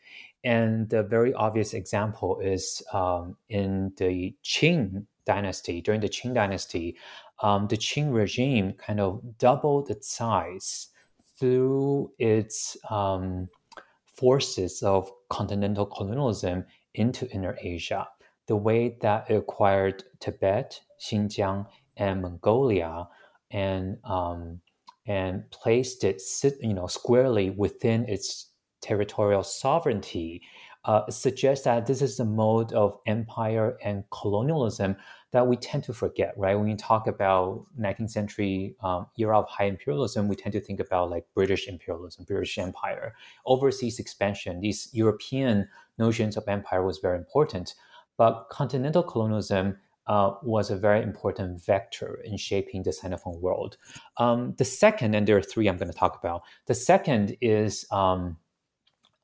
[0.45, 6.97] And the very obvious example is um, in the Qing dynasty, during the Qing dynasty,
[7.43, 10.89] um, the Qing regime kind of doubled its size
[11.39, 13.49] through its um,
[14.07, 18.07] forces of continental colonialism into Inner Asia
[18.47, 23.09] the way that it acquired Tibet, Xinjiang, and Mongolia,
[23.51, 24.61] and um,
[25.07, 26.23] and placed it,
[26.61, 28.51] you know, squarely within its
[28.81, 30.43] territorial sovereignty,
[30.85, 34.97] uh, suggests that this is a mode of empire and colonialism
[35.31, 36.55] that we tend to forget, right?
[36.55, 40.79] When we talk about 19th century um, era of high imperialism, we tend to think
[40.79, 43.15] about like British imperialism, British Empire,
[43.47, 44.61] overseas expansion.
[44.61, 47.75] These European notions of empire was very important.
[48.17, 53.77] But continental colonialism uh, was a very important vector in shaping the Sinophone world.
[54.19, 56.43] Um, the second, and there are three I'm going to talk about.
[56.67, 58.37] The second is um,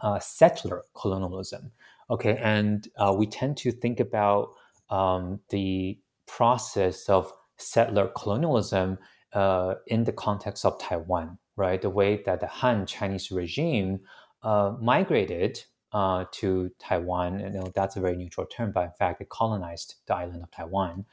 [0.00, 1.72] uh, settler colonialism.
[2.10, 4.54] Okay, and uh, we tend to think about
[4.88, 8.98] um, the process of settler colonialism
[9.32, 11.82] uh, in the context of Taiwan, right?
[11.82, 14.00] The way that the Han Chinese regime
[14.42, 17.40] uh, migrated uh, to Taiwan.
[17.40, 20.50] You know, that's a very neutral term, but in fact, it colonized the island of
[20.50, 21.06] Taiwan.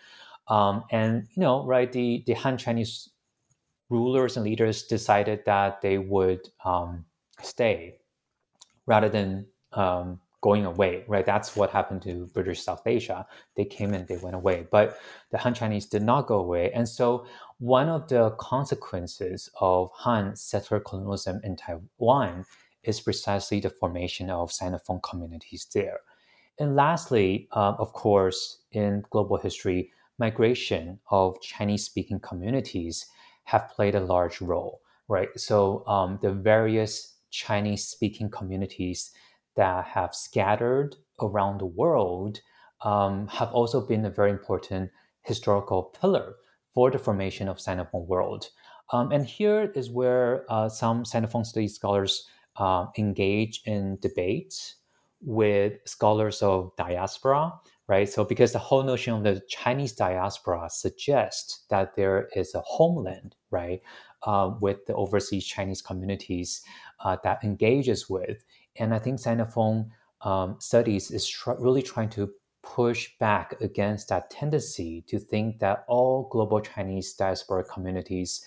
[0.48, 3.10] Um, and you know, right, the the Han Chinese
[3.90, 7.06] rulers and leaders decided that they would um,
[7.42, 7.98] stay
[8.86, 11.26] rather than um, going away, right?
[11.26, 13.26] That's what happened to British South Asia.
[13.56, 15.00] They came and they went away, but
[15.32, 16.72] the Han Chinese did not go away.
[16.72, 17.26] And so,
[17.58, 22.46] one of the consequences of Han settler colonialism in Taiwan
[22.86, 26.00] is precisely the formation of Sinophone communities there.
[26.60, 33.06] And lastly, uh, of course, in global history, migration of Chinese speaking communities
[33.44, 35.30] have played a large role, right?
[35.36, 39.12] So um, the various Chinese speaking communities
[39.56, 42.40] that have scattered around the world
[42.82, 44.92] um, have also been a very important
[45.24, 46.36] historical pillar
[46.74, 48.50] for the formation of Sinophone world.
[48.92, 54.76] Um, and here is where uh, some Sinophone studies scholars uh, engage in debates
[55.22, 57.54] with scholars of diaspora,
[57.88, 58.08] right?
[58.08, 63.36] So, because the whole notion of the Chinese diaspora suggests that there is a homeland,
[63.50, 63.82] right,
[64.24, 66.62] uh, with the overseas Chinese communities
[67.04, 68.44] uh, that engages with.
[68.78, 69.90] And I think Sinophone
[70.22, 72.30] um, studies is tr- really trying to
[72.62, 78.44] push back against that tendency to think that all global Chinese diaspora communities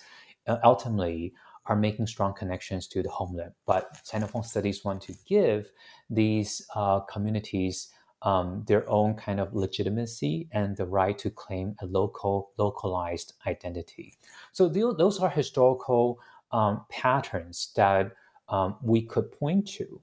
[0.47, 1.33] uh, ultimately
[1.69, 3.53] are making strong connections to the homeland.
[3.65, 5.71] But Sinophone studies want to give
[6.09, 11.85] these uh, communities um, their own kind of legitimacy and the right to claim a
[11.85, 14.13] local, localized identity.
[14.51, 16.19] So those are historical
[16.51, 18.11] um, patterns that
[18.49, 20.01] um, we could point to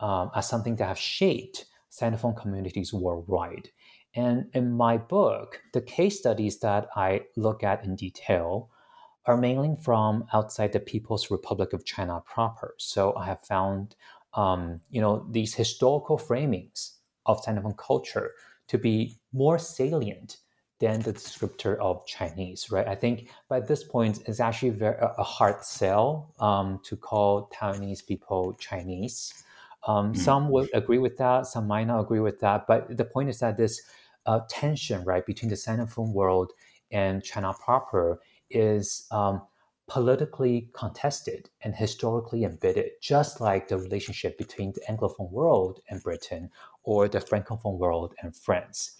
[0.00, 3.70] um, as something that have shaped Sinophone communities worldwide.
[4.14, 8.70] And in my book, the case studies that I look at in detail
[9.26, 12.74] are mainly from outside the People's Republic of China proper.
[12.78, 13.96] So I have found,
[14.34, 16.92] um, you know, these historical framings
[17.26, 18.32] of Sinophone culture
[18.68, 20.38] to be more salient
[20.78, 22.86] than the descriptor of Chinese, right?
[22.86, 28.06] I think by this point, it's actually very, a hard sell um, to call Taiwanese
[28.06, 29.32] people Chinese.
[29.86, 30.16] Um, mm.
[30.16, 32.66] Some will agree with that, some might not agree with that.
[32.66, 33.80] But the point is that this
[34.26, 36.52] uh, tension, right, between the Sinophone world
[36.90, 39.42] and China proper is um,
[39.88, 46.50] politically contested and historically embedded, just like the relationship between the Anglophone world and Britain
[46.82, 48.96] or the Francophone world and France.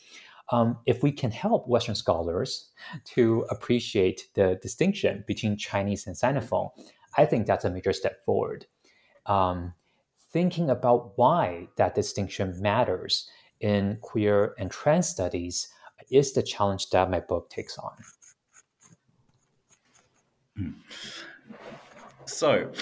[0.51, 2.71] Um, if we can help Western scholars
[3.05, 6.71] to appreciate the distinction between Chinese and Sinophone,
[7.17, 8.67] I think that's a major step forward.
[9.27, 9.75] Um,
[10.33, 13.29] thinking about why that distinction matters
[13.61, 15.69] in queer and trans studies
[16.11, 17.97] is the challenge that my book takes on.
[22.27, 22.73] So,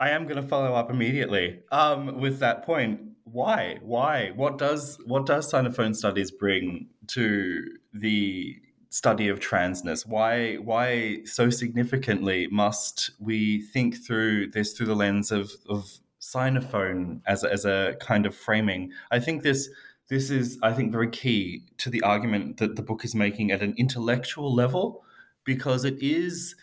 [0.00, 3.00] I am going to follow up immediately um, with that point.
[3.24, 3.78] Why?
[3.82, 4.32] Why?
[4.34, 7.62] What does what does Sinophone studies bring to
[7.94, 8.56] the
[8.90, 10.06] study of transness?
[10.06, 15.88] Why why so significantly must we think through this through the lens of of
[16.20, 18.90] Sinophone as as a kind of framing?
[19.10, 19.70] I think this
[20.08, 23.62] this is I think very key to the argument that the book is making at
[23.62, 25.04] an intellectual level
[25.44, 26.54] because it is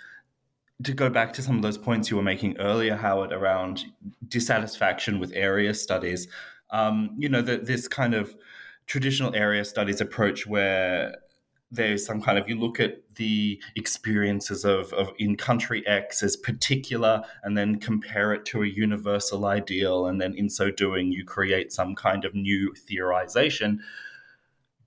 [0.84, 3.86] to go back to some of those points you were making earlier, Howard, around
[4.28, 6.28] dissatisfaction with area studies.
[6.72, 8.36] Um, you know, that this kind of
[8.86, 11.15] traditional area studies approach where
[11.72, 16.36] there's some kind of you look at the experiences of, of in country X as
[16.36, 21.26] particular and then compare it to a universal ideal, and then in so doing, you
[21.26, 23.80] create some kind of new theorization.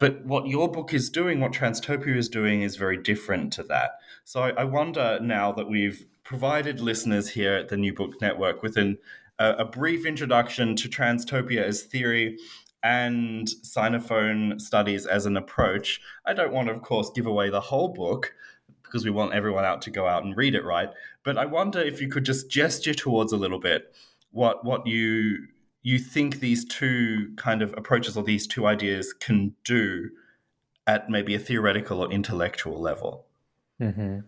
[0.02, 4.00] But what your book is doing, what Transtopia is doing, is very different to that.
[4.24, 8.64] So I, I wonder now that we've provided listeners here at the New Book Network
[8.64, 8.98] with an,
[9.38, 12.36] a, brief introduction to Transtopia as theory
[12.82, 16.00] and Sinophone studies as an approach.
[16.26, 18.34] I don't want to, of course, give away the whole book
[18.82, 20.90] because we want everyone out to go out and read it, right?
[21.22, 23.94] But I wonder if you could just gesture towards a little bit
[24.32, 25.46] what what you
[25.82, 30.10] you think these two kind of approaches or these two ideas can do
[30.86, 33.26] at maybe a theoretical or intellectual level.
[33.80, 34.20] Mm-hmm.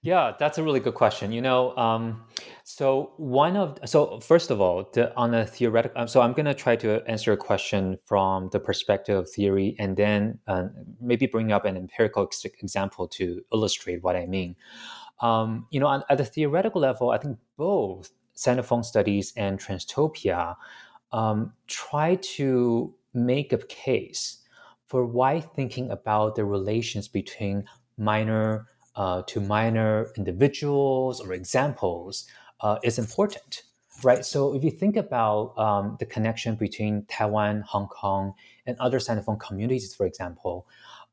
[0.00, 1.32] Yeah, that's a really good question.
[1.32, 2.22] You know, um,
[2.62, 6.54] so one of so first of all, the, on a theoretical, so I'm going to
[6.54, 10.68] try to answer a question from the perspective of theory, and then uh,
[11.00, 14.54] maybe bring up an empirical ex- example to illustrate what I mean.
[15.20, 20.54] Um, you know, at the theoretical level, I think both Sinophone studies and Transtopia
[21.10, 24.38] um, try to make a case
[24.86, 27.64] for why thinking about the relations between
[27.96, 32.26] minor uh, to minor individuals or examples
[32.60, 33.62] uh, is important.
[34.02, 34.24] right?
[34.24, 38.34] So if you think about um, the connection between Taiwan, Hong Kong,
[38.66, 40.66] and other Sinophone communities, for example,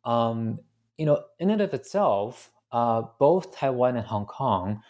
[0.03, 0.59] um,
[0.97, 4.81] you know, in and of itself, uh, both Taiwan and Hong Kong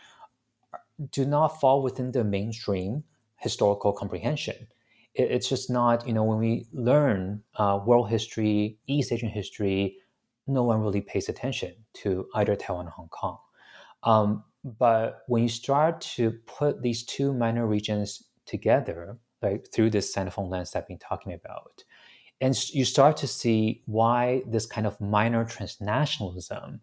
[1.12, 3.04] do not fall within the mainstream
[3.38, 4.68] historical comprehension.
[5.14, 9.98] It, it's just not, you know, when we learn uh, world history, East Asian history,
[10.48, 13.38] no one really pays attention to either Taiwan or Hong Kong.
[14.04, 20.16] Um, but when you start to put these two minor regions together, like through this
[20.16, 21.84] Sinophone lens that I've been talking about,
[22.42, 26.80] and you start to see why this kind of minor transnationalism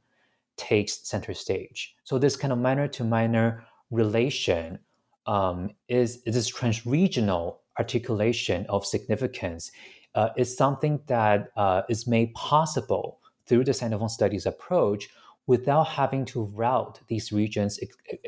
[0.57, 1.95] takes center stage.
[2.05, 4.79] So this kind of minor to minor relation
[5.27, 9.71] um, is, is this transregional articulation of significance
[10.15, 15.09] uh, is something that uh, is made possible through the Sinophone studies approach
[15.47, 17.79] without having to route these regions'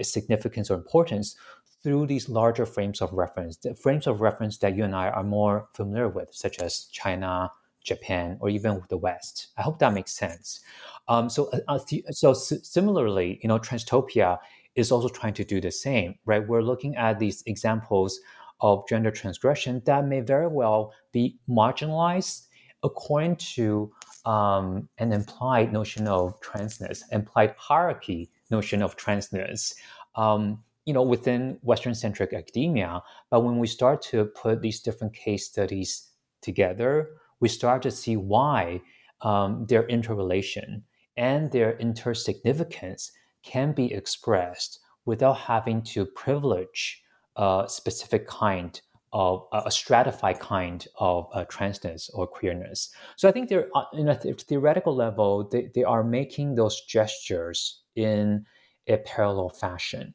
[0.03, 1.37] significance or importance
[1.83, 5.23] through these larger frames of reference, the frames of reference that you and I are
[5.23, 7.51] more familiar with, such as China,
[7.85, 9.49] Japan, or even the West.
[9.59, 10.61] I hope that makes sense.
[11.09, 11.79] Um, so, uh, uh
[12.11, 14.39] so similarly, you know, Transtopia
[14.75, 16.47] is also trying to do the same, right?
[16.47, 18.21] We're looking at these examples
[18.61, 22.47] of gender transgression that may very well be marginalized
[22.83, 23.93] according to
[24.25, 29.75] um, an implied notion of transness, implied hierarchy notion of transness,
[30.17, 33.03] um, you know, within Western-centric academia.
[33.31, 36.11] But when we start to put these different case studies
[36.43, 37.11] together,
[37.41, 38.81] we start to see why
[39.23, 40.85] um, their interrelation
[41.17, 43.11] and their intersignificance
[43.45, 47.03] can be expressed without having to privilege
[47.37, 48.81] a specific kind
[49.13, 52.91] of a stratified kind of uh, transness or queerness.
[53.15, 57.83] So I think they're uh, in a theoretical level, they, they are making those gestures
[57.95, 58.45] in
[58.89, 60.15] a parallel fashion.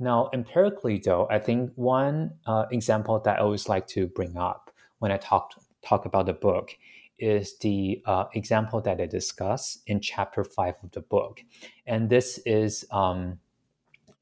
[0.00, 4.72] Now, empirically, though, I think one uh, example that I always like to bring up
[4.98, 5.52] when I talk
[5.82, 6.76] talk about the book
[7.20, 11.42] is the uh, example that I discuss in chapter five of the book,
[11.86, 13.38] and this is, um,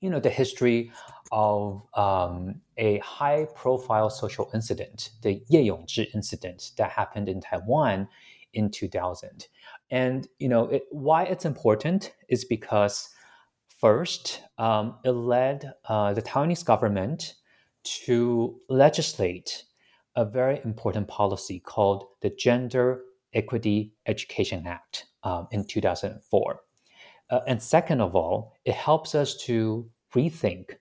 [0.00, 0.92] you know, the history
[1.32, 8.08] of um, a high profile social incident, the Ye Yongzhi incident that happened in Taiwan
[8.54, 9.48] in 2000.
[9.90, 13.10] And, you know, it, why it's important is because
[13.78, 17.34] first, um, it led uh, the Taiwanese government
[17.84, 19.64] to legislate
[20.17, 23.01] a very important policy called the Gender
[23.33, 26.59] Equity Education Act um, in 2004.
[27.29, 30.71] Uh, and second of all, it helps us to rethink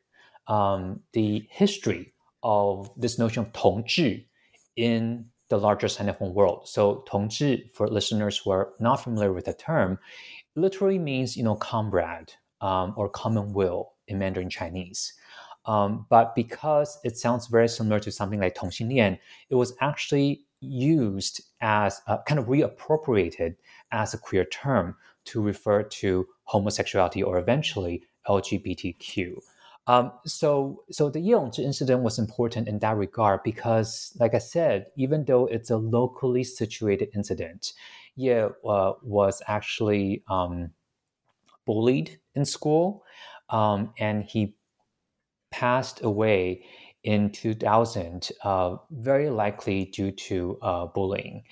[0.49, 4.27] um, the history of this notion of 同志
[4.77, 6.67] in the larger Sinophone world.
[6.67, 9.99] So 同志, for listeners who are not familiar with the term,
[10.57, 15.15] literally means you know comrade um, or common will in Mandarin Chinese.
[15.68, 21.42] Um, but because it sounds very similar to something like Tongxinglian, it was actually used
[21.62, 23.56] as kind of reappropriated
[23.92, 24.96] as a queer term
[25.26, 29.40] to refer to homosexuality or eventually LGBTQ.
[29.88, 34.40] Um, so, so the Ye Yongzhi incident was important in that regard because, like I
[34.40, 37.74] said, even though it's a locally situated incident,
[38.16, 40.72] Ye uh, was actually um,
[41.66, 43.04] bullied in school,
[43.50, 44.57] um, and he
[45.52, 46.64] passed away
[47.04, 51.44] in 2000, uh, very likely due to uh, bullying.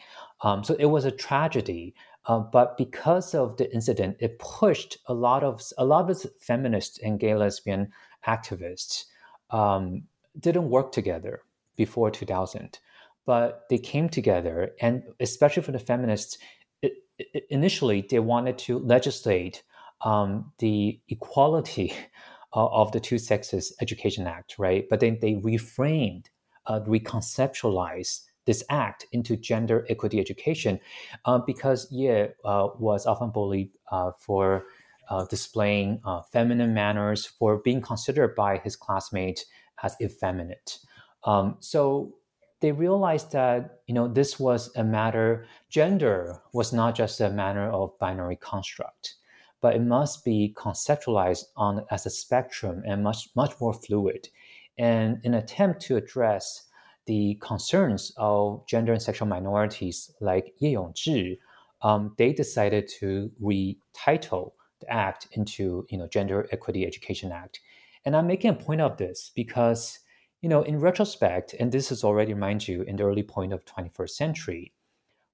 [0.41, 1.95] Um, so it was a tragedy.
[2.25, 6.99] Uh, but because of the incident, it pushed a lot of a lot of feminist
[7.03, 7.91] and gay lesbian
[8.27, 9.05] activists
[9.51, 10.03] um,
[10.39, 11.41] didn't work together
[11.75, 12.79] before 2000,
[13.25, 16.37] but they came together, and especially for the feminists,
[16.81, 19.63] it, it, initially they wanted to legislate
[20.01, 21.93] um, the equality
[22.56, 24.86] of the two sexes education act, right?
[24.89, 26.28] But then they reframed,
[26.68, 30.80] uh, reconceptualized this act into gender equity education
[31.26, 34.66] uh, because Ye uh, was often bullied uh, for
[35.10, 39.45] uh, displaying uh, feminine manners, for being considered by his classmates
[39.84, 40.80] as effeminate.
[41.26, 42.16] Um, so
[42.62, 45.45] they realized that you know this was a matter.
[45.70, 49.16] Gender was not just a matter of binary construct,
[49.62, 54.30] but it must be conceptualized on as a spectrum and much much more fluid.
[54.78, 56.70] And in an attempt to address
[57.06, 61.38] the concerns of gender and sexual minorities like Ye Yongzhi,
[61.82, 67.60] um, they decided to retitle the act into you know Gender Equity Education Act.
[68.06, 69.99] And I'm making a point of this because
[70.41, 73.66] you know in retrospect, and this is already mind you in the early point of
[73.66, 74.74] 21st century,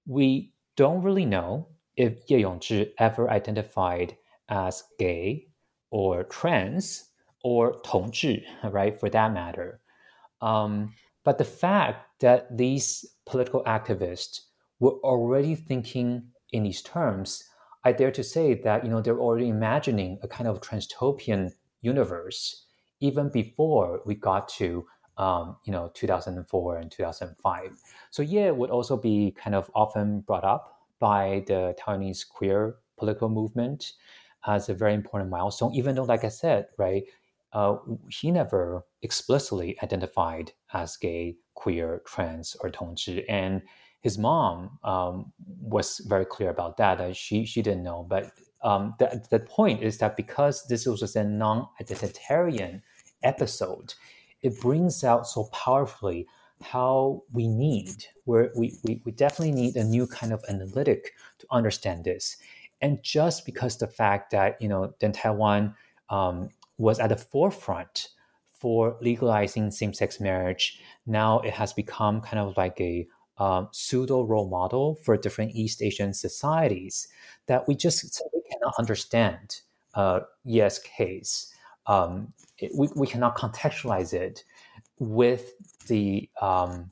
[0.06, 1.68] we don't really know
[2.02, 4.18] if Ye Yongzhi ever identified
[4.50, 5.48] as gay
[5.92, 7.12] or trans
[7.44, 9.80] or 同志, right, for that matter.
[10.42, 10.94] Um,
[11.24, 14.40] but the fact that these political activists
[14.80, 17.44] were already thinking in these terms,
[17.84, 22.66] I dare to say that you know they're already imagining a kind of transtopian universe
[23.00, 24.86] even before we got to
[25.18, 27.78] um, you know 2004 and 2005.
[28.10, 33.28] So yeah, would also be kind of often brought up by the Taiwanese queer political
[33.28, 33.92] movement
[34.46, 35.74] as a very important milestone.
[35.74, 37.04] Even though, like I said, right,
[37.52, 37.76] uh,
[38.10, 43.62] he never explicitly identified as gay, queer, trans, or tongzhi, and
[44.00, 46.98] his mom um, was very clear about that.
[47.00, 48.32] That she she didn't know, but
[48.64, 52.82] um, the, the point is that because this was a non-identitarian
[53.24, 53.94] episode,
[54.42, 56.28] it brings out so powerfully
[56.62, 61.48] how we need, where we, we, we definitely need a new kind of analytic to
[61.52, 62.38] understand this.
[62.82, 65.76] And just because the fact that, you know, then Taiwan
[66.10, 68.10] um, was at the forefront
[68.52, 73.08] for legalizing same-sex marriage, now it has become kind of like a
[73.38, 77.08] um, pseudo role model for different East Asian societies
[77.48, 79.62] that we just simply cannot understand
[79.96, 81.54] uh, Ye's case.
[81.88, 84.44] Um, it, we, we cannot contextualize it
[85.02, 85.54] with
[85.88, 86.88] the um,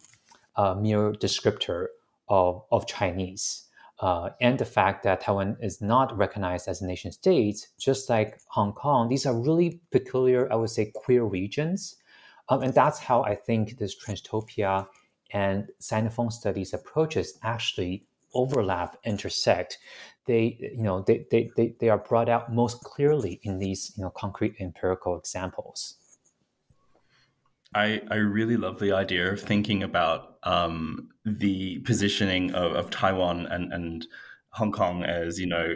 [0.56, 1.86] uh, mere descriptor
[2.28, 3.68] of, of Chinese.
[4.00, 8.40] Uh, and the fact that Taiwan is not recognized as a nation state, just like
[8.48, 11.98] Hong Kong, these are really peculiar, I would say, queer regions.
[12.50, 14.88] Um, and that's how I think this transtopia
[15.32, 19.78] and Sinophone studies approaches actually overlap, intersect.
[20.26, 24.04] They, you know, they, they, they, they are brought out most clearly in these, you
[24.04, 25.96] know, concrete empirical examples.
[27.76, 33.46] I, I really love the idea of thinking about um, the positioning of, of Taiwan
[33.48, 34.08] and, and
[34.52, 35.74] Hong Kong as, you know,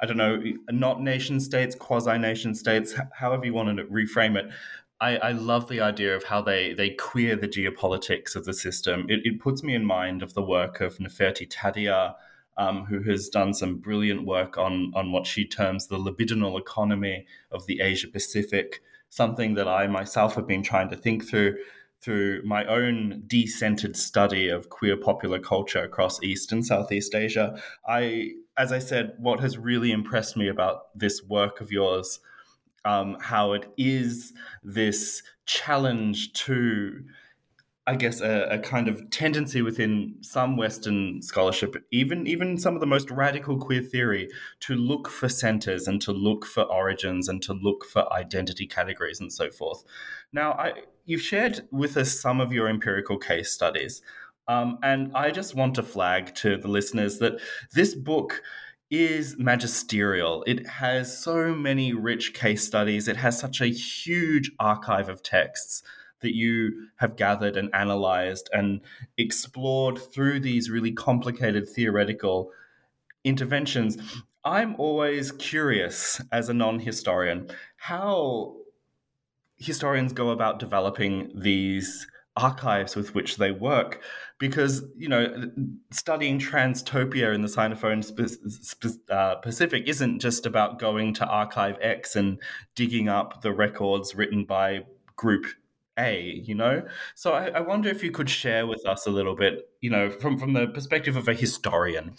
[0.00, 0.40] I don't know,
[0.70, 4.50] not nation states, quasi nation states, however you want to reframe it.
[5.00, 9.06] I, I, love the idea of how they, they queer the geopolitics of the system.
[9.08, 12.14] It, it puts me in mind of the work of Neferti Tadiar,
[12.56, 17.26] um, who has done some brilliant work on, on what she terms the libidinal economy
[17.52, 21.56] of the Asia Pacific, something that I myself have been trying to think through
[22.00, 27.60] through my own decentered study of queer popular culture across East and Southeast Asia.
[27.88, 32.20] I, as I said, what has really impressed me about this work of yours
[32.84, 34.32] um, how it is
[34.62, 37.04] this challenge to,
[37.88, 42.80] I guess, a, a, kind of tendency within some Western scholarship, even even some of
[42.80, 44.28] the most radical queer theory,
[44.60, 49.20] to look for centers and to look for origins and to look for identity categories
[49.20, 49.84] and so forth.
[50.34, 50.72] Now, I,
[51.06, 54.02] you've shared with us some of your empirical case studies.
[54.48, 57.40] Um, and I just want to flag to the listeners that
[57.72, 58.42] this book
[58.90, 60.44] is magisterial.
[60.46, 63.08] It has so many rich case studies.
[63.08, 65.82] It has such a huge archive of texts
[66.20, 68.80] that you have gathered and analyzed and
[69.16, 72.50] explored through these really complicated theoretical
[73.24, 73.96] interventions.
[74.44, 78.56] I'm always curious as a non historian how
[79.58, 82.06] historians go about developing these
[82.36, 84.00] archives with which they work
[84.38, 85.50] because you know
[85.90, 88.00] studying transtopia in the sinophone
[89.10, 92.38] uh, pacific isn't just about going to archive x and
[92.76, 94.80] digging up the records written by
[95.16, 95.46] group
[95.98, 96.82] a you know
[97.14, 100.10] so I, I, wonder if you could share with us a little bit you know
[100.10, 102.14] from from the perspective of a historian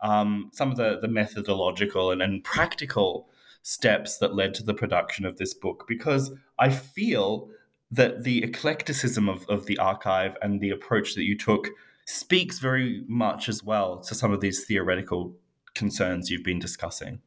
[0.00, 3.28] um, some of the the methodological and, and practical
[3.62, 7.50] steps that led to the production of this book because i feel
[7.90, 11.68] that the eclecticism of, of the archive and the approach that you took
[12.06, 15.34] speaks very much as well to some of these theoretical
[15.74, 17.20] concerns you've been discussing.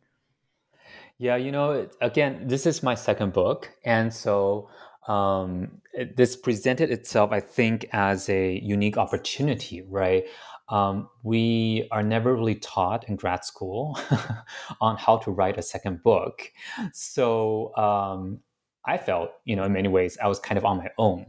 [1.18, 3.72] Yeah, you know, again, this is my second book.
[3.84, 4.70] And so
[5.10, 5.82] um,
[6.16, 10.24] this presented itself, I think, as a unique opportunity, right?
[10.70, 14.00] Um, we are never really taught in grad school
[14.82, 16.52] on how to write a second book.
[16.94, 18.40] So um,
[18.86, 21.26] I felt, you know, in many ways, I was kind of on my own.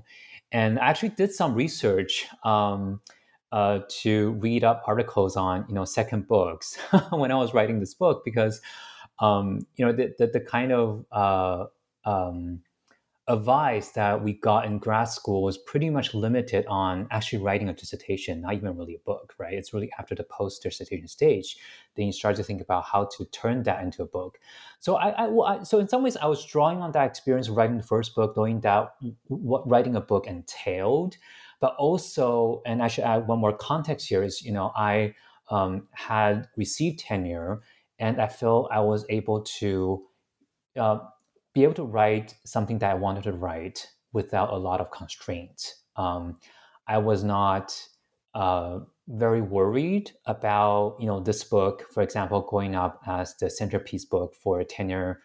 [0.53, 3.01] And I actually did some research um,
[3.51, 6.77] uh, to read up articles on, you know, second books
[7.11, 8.61] when I was writing this book because,
[9.21, 11.65] um, you know, the, the, the kind of uh,
[12.05, 12.61] um,
[13.31, 17.73] advice that we got in grad school was pretty much limited on actually writing a
[17.73, 19.55] dissertation, not even really a book, right?
[19.55, 21.57] It's really after the post dissertation stage,
[21.95, 24.39] then you start to think about how to turn that into a book.
[24.81, 27.49] So I, I, well, I, so in some ways, I was drawing on that experience
[27.49, 28.95] of writing the first book, knowing that
[29.29, 31.17] what writing a book entailed,
[31.61, 35.15] but also, and I should add one more context here is, you know, I
[35.51, 37.61] um, had received tenure,
[38.01, 40.03] and I feel I was able to.
[40.77, 40.99] Uh,
[41.55, 45.83] be able to write something that I wanted to write without a lot of constraints.
[45.97, 46.39] Um,
[46.87, 47.81] I was not
[48.35, 54.05] uh, very worried about you know this book, for example, going up as the centerpiece
[54.05, 55.21] book for a tenure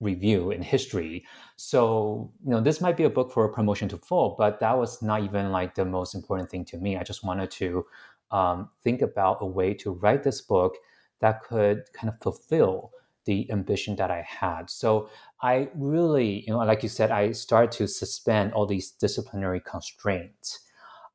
[0.00, 1.24] review in history.
[1.56, 5.02] So you know this might be a book for promotion to full, but that was
[5.02, 6.96] not even like the most important thing to me.
[6.96, 7.86] I just wanted to
[8.30, 10.76] um, think about a way to write this book
[11.20, 12.92] that could kind of fulfill
[13.24, 14.70] the ambition that I had.
[14.70, 15.08] So
[15.42, 20.60] I really, you know, like you said, I started to suspend all these disciplinary constraints.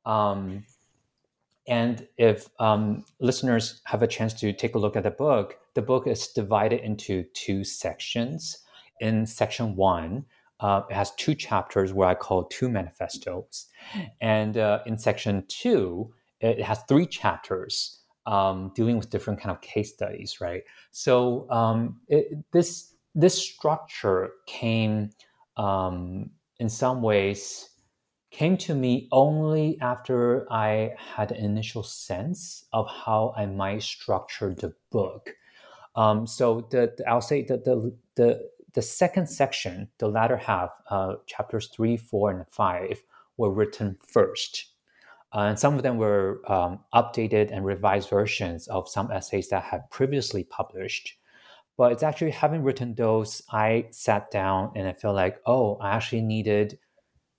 [0.04, 0.64] Um,
[1.68, 5.82] and if um, listeners have a chance to take a look at the book, the
[5.82, 8.58] book is divided into two sections.
[9.00, 10.24] In section one,
[10.60, 13.66] uh, it has two chapters where I call two manifestos.
[14.20, 19.60] And uh, in section two, it has three chapters um, dealing with different kind of
[19.60, 20.62] case studies, right?
[20.90, 25.10] So um, it, this this structure came
[25.56, 27.70] um, in some ways
[28.30, 34.54] came to me only after I had an initial sense of how I might structure
[34.54, 35.30] the book.
[35.94, 40.68] Um, so the, the, I'll say that the, the the second section, the latter half,
[40.90, 43.02] uh, chapters three, four, and five,
[43.38, 44.66] were written first.
[45.36, 49.62] Uh, and some of them were um, updated and revised versions of some essays that
[49.62, 51.18] had previously published.
[51.76, 55.94] But it's actually having written those, I sat down and I felt like, oh, I
[55.94, 56.78] actually needed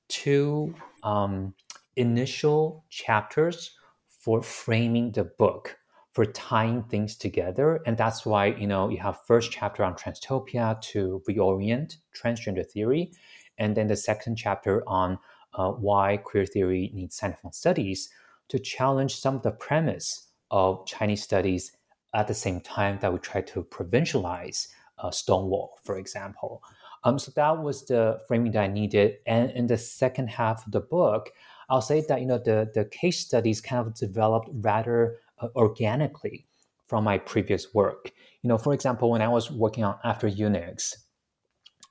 [0.09, 1.55] two um,
[1.95, 3.71] initial chapters
[4.07, 5.75] for framing the book,
[6.11, 7.81] for tying things together.
[7.87, 13.11] And that's why, you know, you have first chapter on transtopia to reorient transgender theory,
[13.57, 15.17] and then the second chapter on
[15.53, 18.09] uh, why queer theory needs Sinophone studies
[18.49, 21.71] to challenge some of the premise of Chinese studies
[22.13, 24.67] at the same time that we try to provincialize
[24.99, 26.63] uh, Stonewall, for example.
[27.03, 29.17] Um, so that was the framing that I needed.
[29.25, 31.29] And in the second half of the book,
[31.69, 36.45] I'll say that you know the the case studies kind of developed rather uh, organically
[36.87, 38.11] from my previous work.
[38.41, 40.97] You know, for example, when I was working on After Eunuchs,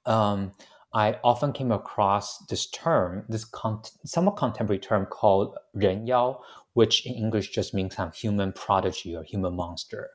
[0.07, 0.53] um,
[0.97, 6.39] I often came across this term, this con- somewhat contemporary term called 人妖,
[6.73, 10.13] which in English just means kind of human prodigy or human monster.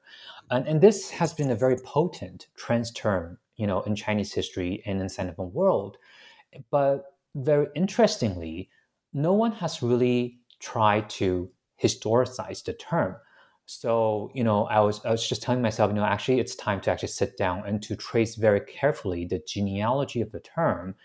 [0.49, 4.81] And, and this has been a very potent trans term, you know, in Chinese history
[4.87, 5.97] and in Sinophone world.
[6.71, 8.71] But very interestingly,
[9.13, 13.17] no one has really tried to historicize the term.
[13.65, 16.81] So, you know, I was I was just telling myself, you know, actually it's time
[16.81, 20.95] to actually sit down and to trace very carefully the genealogy of the term.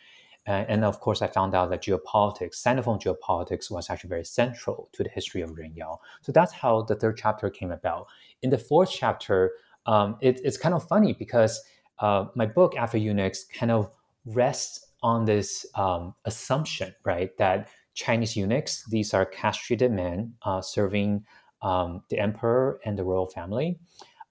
[0.48, 4.88] Uh, and of course, I found out that geopolitics, Sinophone geopolitics, was actually very central
[4.92, 5.98] to the history of Renyao.
[6.22, 8.06] So that's how the third chapter came about.
[8.42, 9.52] In the fourth chapter,
[9.86, 11.60] um, it, it's kind of funny because
[11.98, 13.90] uh, my book, After Eunuchs, kind of
[14.24, 21.24] rests on this um, assumption, right, that Chinese eunuchs, these are castrated men uh, serving
[21.62, 23.78] um, the emperor and the royal family,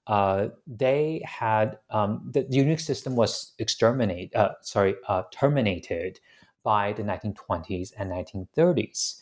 [0.06, 4.34] uh, they had um, the, the eunuch system was exterminated.
[4.34, 6.20] Uh, sorry, uh, terminated
[6.62, 9.20] by the 1920s and 1930s.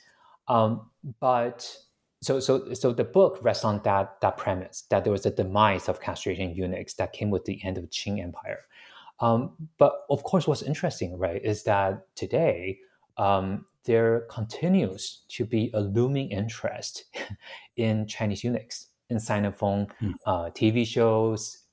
[0.48, 0.90] Um,
[1.20, 1.76] but
[2.22, 5.88] so so so the book rests on that that premise that there was a demise
[5.88, 8.60] of castration eunuchs that came with the end of the Qing Empire.
[9.20, 12.78] Um, but of course, what's interesting, right, is that today
[13.16, 17.04] um, there continues to be a looming interest
[17.76, 20.14] in Chinese eunuchs, in Sinophone mm.
[20.26, 21.64] uh, TV shows,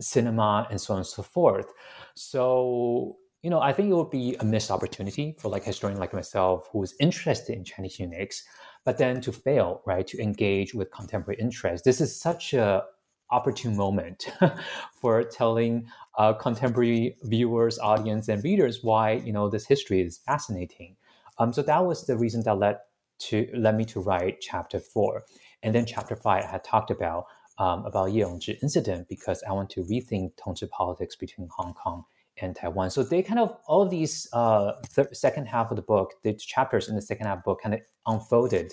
[0.00, 1.72] cinema, and so on and so forth.
[2.14, 5.98] So, you know, I think it would be a missed opportunity for like a historian
[5.98, 8.44] like myself who is interested in Chinese eunuchs,
[8.84, 11.84] but then to fail, right, to engage with contemporary interests.
[11.84, 12.84] This is such a
[13.30, 14.26] opportune moment
[15.00, 15.86] for telling
[16.16, 20.96] uh, contemporary viewers, audience, and readers why you know this history is fascinating.
[21.38, 22.78] Um, so that was the reason that led
[23.20, 25.24] to led me to write chapter four,
[25.62, 27.26] and then chapter five I had talked about
[27.58, 32.04] um, about Ye Yongzhi incident because I want to rethink Tongzhi politics between Hong Kong
[32.40, 32.90] and Taiwan.
[32.90, 36.34] So they kind of all of these uh, th- second half of the book, the
[36.34, 38.72] chapters in the second half book kind of unfolded.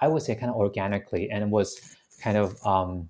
[0.00, 3.08] I would say kind of organically, and it was kind of um,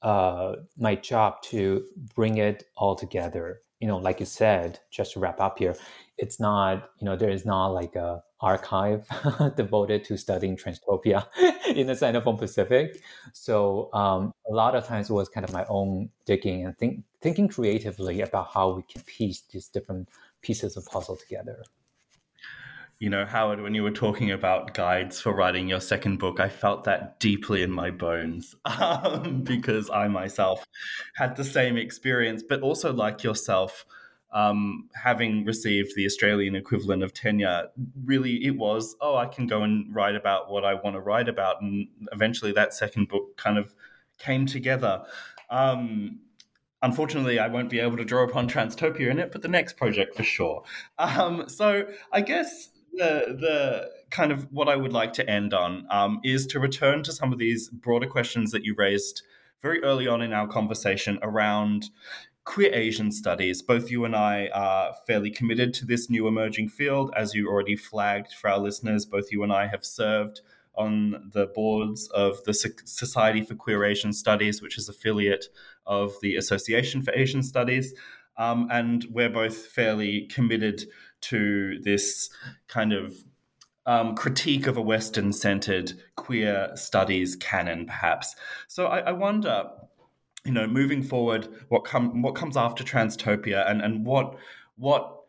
[0.00, 1.84] uh, my job to
[2.14, 3.60] bring it all together.
[3.80, 5.76] You know, like you said, just to wrap up here,
[6.16, 9.06] it's not you know there is not like a archive
[9.56, 11.26] devoted to studying transtopia
[11.74, 13.00] in the Sinophone Pacific.
[13.32, 17.02] So um, a lot of times it was kind of my own digging and think,
[17.22, 20.08] thinking creatively about how we can piece these different
[20.42, 21.64] pieces of puzzle together.
[23.00, 26.48] You know, Howard, when you were talking about guides for writing your second book, I
[26.48, 30.64] felt that deeply in my bones um, because I myself
[31.14, 33.84] had the same experience, but also like yourself,
[34.32, 37.68] um, having received the Australian equivalent of tenure,
[38.04, 41.28] really it was, oh, I can go and write about what I want to write
[41.28, 41.62] about.
[41.62, 43.74] And eventually that second book kind of
[44.18, 45.04] came together.
[45.50, 46.20] Um,
[46.82, 50.16] unfortunately, I won't be able to draw upon Transtopia in it, but the next project
[50.16, 50.64] for sure.
[50.98, 55.86] Um, so I guess the the kind of what I would like to end on
[55.90, 59.22] um, is to return to some of these broader questions that you raised
[59.60, 61.90] very early on in our conversation around
[62.44, 63.62] queer Asian studies.
[63.62, 67.76] Both you and I are fairly committed to this new emerging field, as you already
[67.76, 69.06] flagged for our listeners.
[69.06, 70.40] Both you and I have served
[70.76, 75.46] on the boards of the Society for Queer Asian Studies, which is affiliate
[75.86, 77.94] of the Association for Asian Studies.
[78.36, 80.84] Um, and we're both fairly committed
[81.22, 82.30] to this
[82.68, 83.14] kind of
[83.86, 88.34] um, critique of a Western centered queer studies canon, perhaps.
[88.66, 89.66] So I, I wonder
[90.44, 94.36] you know, moving forward, what what comes after Transtopia, and and what
[94.76, 95.22] what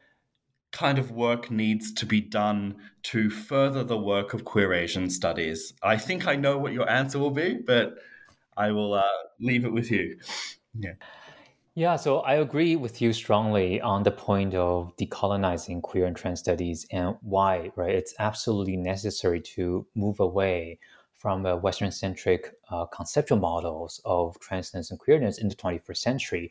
[0.71, 5.73] kind of work needs to be done to further the work of queer Asian studies?
[5.81, 7.95] I think I know what your answer will be, but
[8.57, 9.03] I will uh,
[9.39, 10.17] leave it with you.
[10.77, 10.93] Yeah.
[11.77, 16.39] Yeah, so I agree with you strongly on the point of decolonizing queer and trans
[16.39, 17.93] studies and why, right?
[17.93, 20.79] It's absolutely necessary to move away
[21.13, 26.49] from the Western centric uh, conceptual models of transness and queerness in the 21st century.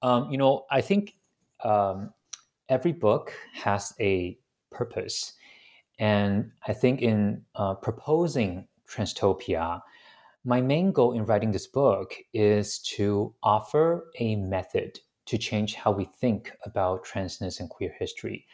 [0.00, 1.16] Um, you know, I think
[1.62, 2.14] um,
[2.70, 4.38] every book has a
[4.70, 5.34] purpose.
[5.98, 9.82] And I think in uh, proposing Transtopia,
[10.44, 15.90] my main goal in writing this book is to offer a method to change how
[15.90, 18.46] we think about transness and queer history.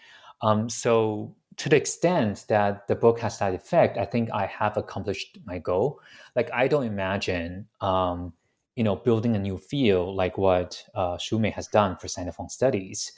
[0.42, 4.76] Um, so, to the extent that the book has that effect, I think I have
[4.76, 6.00] accomplished my goal.
[6.36, 8.32] Like I don't imagine, um,
[8.76, 13.12] you know, building a new field like what uh, Shu-mei has done for Sinophone studies.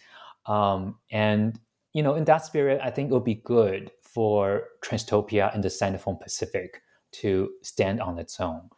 [0.46, 1.60] Um, and
[1.92, 5.68] you know, in that spirit, I think it would be good for Transtopia and the
[5.68, 6.80] Sinophone Pacific
[7.12, 8.68] to stand on its own.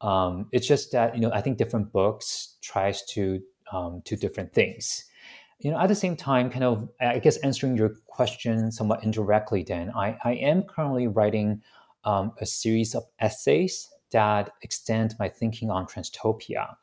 [0.00, 3.40] Um, it's just that you know, I think different books tries to
[3.72, 5.04] um, to different things
[5.58, 9.62] you know, at the same time, kind of, I guess answering your question somewhat indirectly,
[9.62, 11.62] then I, I am currently writing
[12.04, 16.76] um, a series of essays that extend my thinking on transtopia,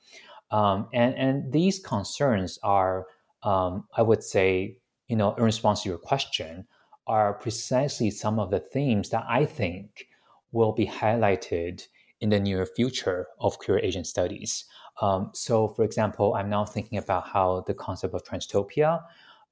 [0.52, 3.06] um, and and these concerns are,
[3.44, 4.78] um, I would say,
[5.08, 6.68] you know, in response to your question,
[7.08, 10.08] are precisely some of the themes that I think
[10.54, 11.88] will be highlighted
[12.22, 14.66] in the near future of queer Asian studies.
[15.02, 19.02] Um, so, for example, I'm now thinking about how the concept of transtopia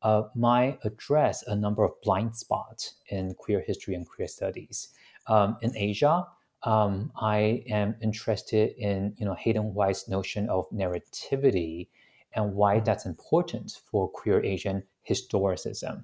[0.03, 4.89] uh, might address a number of blind spots in queer history and queer studies.
[5.27, 6.25] Um, in Asia,
[6.63, 11.87] um, I am interested in you know Hayden White's notion of narrativity
[12.33, 12.85] and why mm-hmm.
[12.85, 16.03] that's important for queer Asian historicism.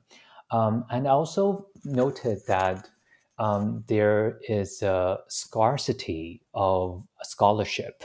[0.51, 2.89] Um, and I also noted that
[3.39, 8.03] um, there is a scarcity of scholarship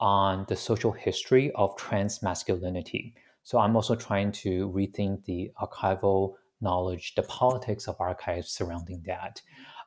[0.00, 3.14] on the social history of trans masculinity.
[3.42, 9.40] So I'm also trying to rethink the archival knowledge, the politics of archives surrounding that.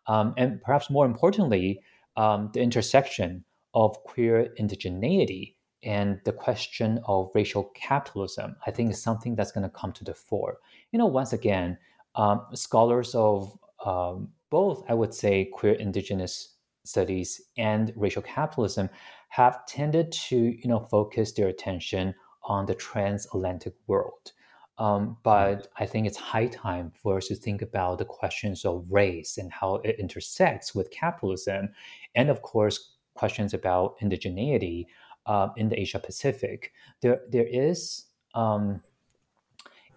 [0.07, 1.81] Um, and perhaps more importantly,
[2.15, 9.01] um, the intersection of queer indigeneity and the question of racial capitalism, I think is
[9.01, 10.57] something that's going to come to the fore.
[10.91, 11.77] You know, once again,
[12.15, 18.89] um, scholars of um, both, I would say, queer indigenous studies and racial capitalism
[19.29, 24.31] have tended to you know focus their attention on the transatlantic world.
[24.79, 28.85] Um, but I think it's high time for us to think about the questions of
[28.89, 31.69] race and how it intersects with capitalism,
[32.15, 34.85] and of course, questions about indigeneity
[35.25, 36.71] uh, in the Asia Pacific.
[37.01, 38.81] There, there is um,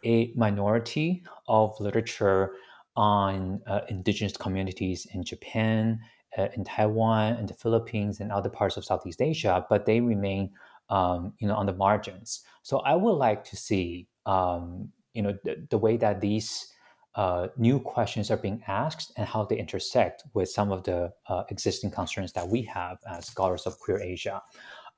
[0.05, 2.53] a minority of literature
[2.97, 6.01] on uh, indigenous communities in Japan
[6.37, 10.51] uh, in Taiwan and the Philippines and other parts of Southeast Asia, but they remain,
[10.89, 12.43] um, you know, on the margins.
[12.63, 16.73] So I would like to see, um, you know, the, the, way that these
[17.17, 21.45] uh, new questions are being asked and how they intersect with some of the uh,
[21.51, 24.41] existing concerns that we have as scholars of queer Asia.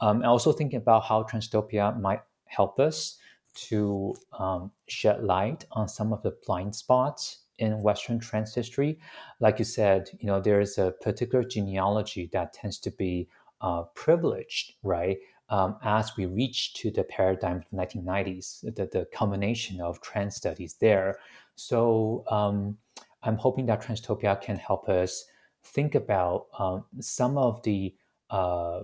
[0.01, 3.18] Um, and also thinking about how Transtopia might help us
[3.55, 8.99] to um, shed light on some of the blind spots in Western trans history,
[9.41, 13.29] like you said, you know, there's a particular genealogy that tends to be
[13.61, 15.19] uh, privileged, right?
[15.51, 20.37] Um, as we reach to the paradigm of the 1990s, the, the culmination of trans
[20.37, 21.19] studies there.
[21.55, 22.79] So um,
[23.23, 25.25] I'm hoping that Transtopia can help us
[25.63, 27.95] think about um, some of the
[28.31, 28.81] uh,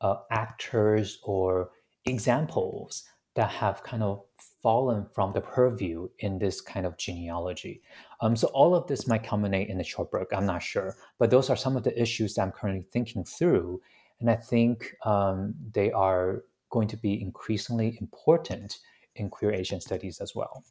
[0.00, 1.70] uh, actors or
[2.04, 3.04] examples
[3.34, 4.24] that have kind of
[4.62, 7.82] fallen from the purview in this kind of genealogy.
[8.20, 10.30] Um, so all of this might culminate in a short book.
[10.34, 13.80] I'm not sure, but those are some of the issues that I'm currently thinking through,
[14.20, 18.78] and I think um, they are going to be increasingly important
[19.16, 20.64] in queer Asian studies as well.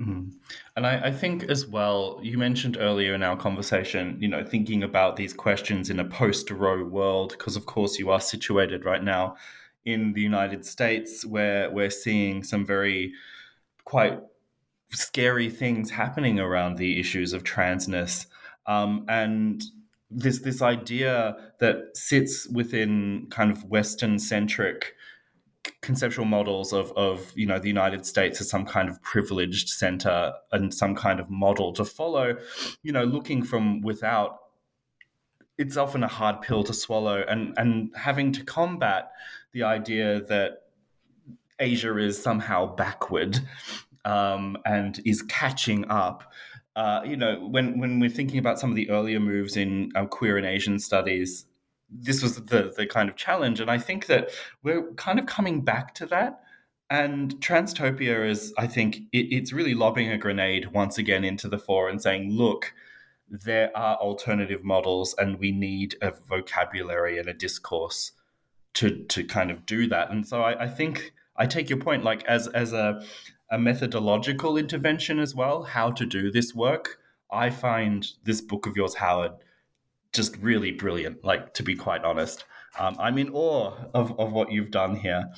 [0.00, 0.32] Mm.
[0.76, 4.82] And I, I, think as well, you mentioned earlier in our conversation, you know, thinking
[4.82, 9.02] about these questions in a post Roe world, because of course you are situated right
[9.02, 9.36] now
[9.86, 13.12] in the United States where we're seeing some very
[13.84, 14.20] quite
[14.90, 18.26] scary things happening around the issues of transness.
[18.66, 19.62] Um, and
[20.10, 24.94] this this idea that sits within kind of Western centric
[25.80, 30.32] conceptual models of, of you know the United States as some kind of privileged center
[30.52, 32.36] and some kind of model to follow,
[32.82, 34.38] you know, looking from without,
[35.58, 39.10] it's often a hard pill to swallow, and and having to combat
[39.56, 40.64] the idea that
[41.58, 43.40] Asia is somehow backward
[44.04, 46.30] um, and is catching up.
[46.76, 50.04] Uh, you know, when when we're thinking about some of the earlier moves in uh,
[50.04, 51.46] queer and Asian studies,
[51.90, 54.28] this was the the kind of challenge, and I think that
[54.62, 56.40] we're kind of coming back to that.
[56.90, 61.58] And Transtopia is, I think, it, it's really lobbing a grenade once again into the
[61.58, 62.74] fore and saying, look,
[63.28, 68.12] there are alternative models, and we need a vocabulary and a discourse
[68.76, 70.10] to to kind of do that.
[70.10, 73.02] And so I, I think I take your point, like as as a
[73.50, 76.98] a methodological intervention as well, how to do this work.
[77.30, 79.32] I find this book of yours, Howard,
[80.12, 82.44] just really brilliant, like to be quite honest.
[82.78, 85.30] Um, I'm in awe of, of what you've done here.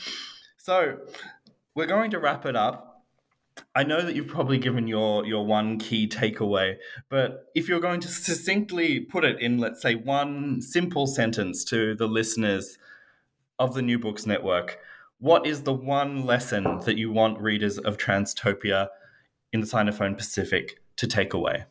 [0.56, 0.98] So
[1.74, 3.04] we're going to wrap it up.
[3.74, 6.76] I know that you've probably given your your one key takeaway,
[7.08, 11.94] but if you're going to succinctly put it in, let's say, one simple sentence to
[11.94, 12.78] the listeners
[13.58, 14.78] of the New Books Network,
[15.18, 18.88] what is the one lesson that you want readers of Transtopia
[19.52, 21.64] in the Sinophone Pacific to take away?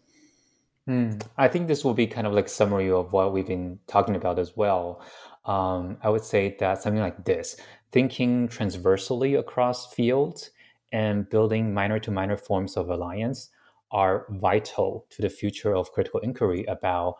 [0.87, 4.15] Mm, I think this will be kind of like summary of what we've been talking
[4.15, 5.01] about as well.
[5.45, 7.57] Um, I would say that something like this:
[7.91, 10.51] thinking transversally across fields
[10.91, 13.49] and building minor to minor forms of alliance
[13.91, 17.15] are vital to the future of critical inquiry about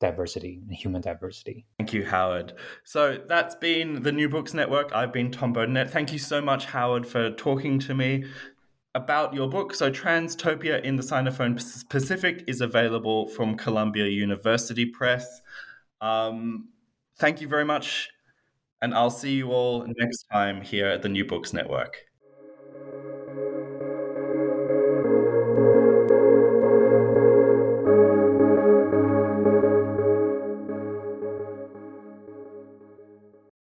[0.00, 1.66] diversity and human diversity.
[1.78, 2.52] Thank you, Howard.
[2.84, 4.92] So that's been the New Books Network.
[4.94, 5.90] I've been Tom Baudinette.
[5.90, 8.24] Thank you so much, Howard, for talking to me
[8.94, 9.74] about your book.
[9.74, 15.40] So, Transtopia in the Sinophone Pacific is available from Columbia University Press.
[16.00, 16.68] Um,
[17.18, 18.08] thank you very much,
[18.82, 21.96] and I'll see you all next time here at the New Books Network.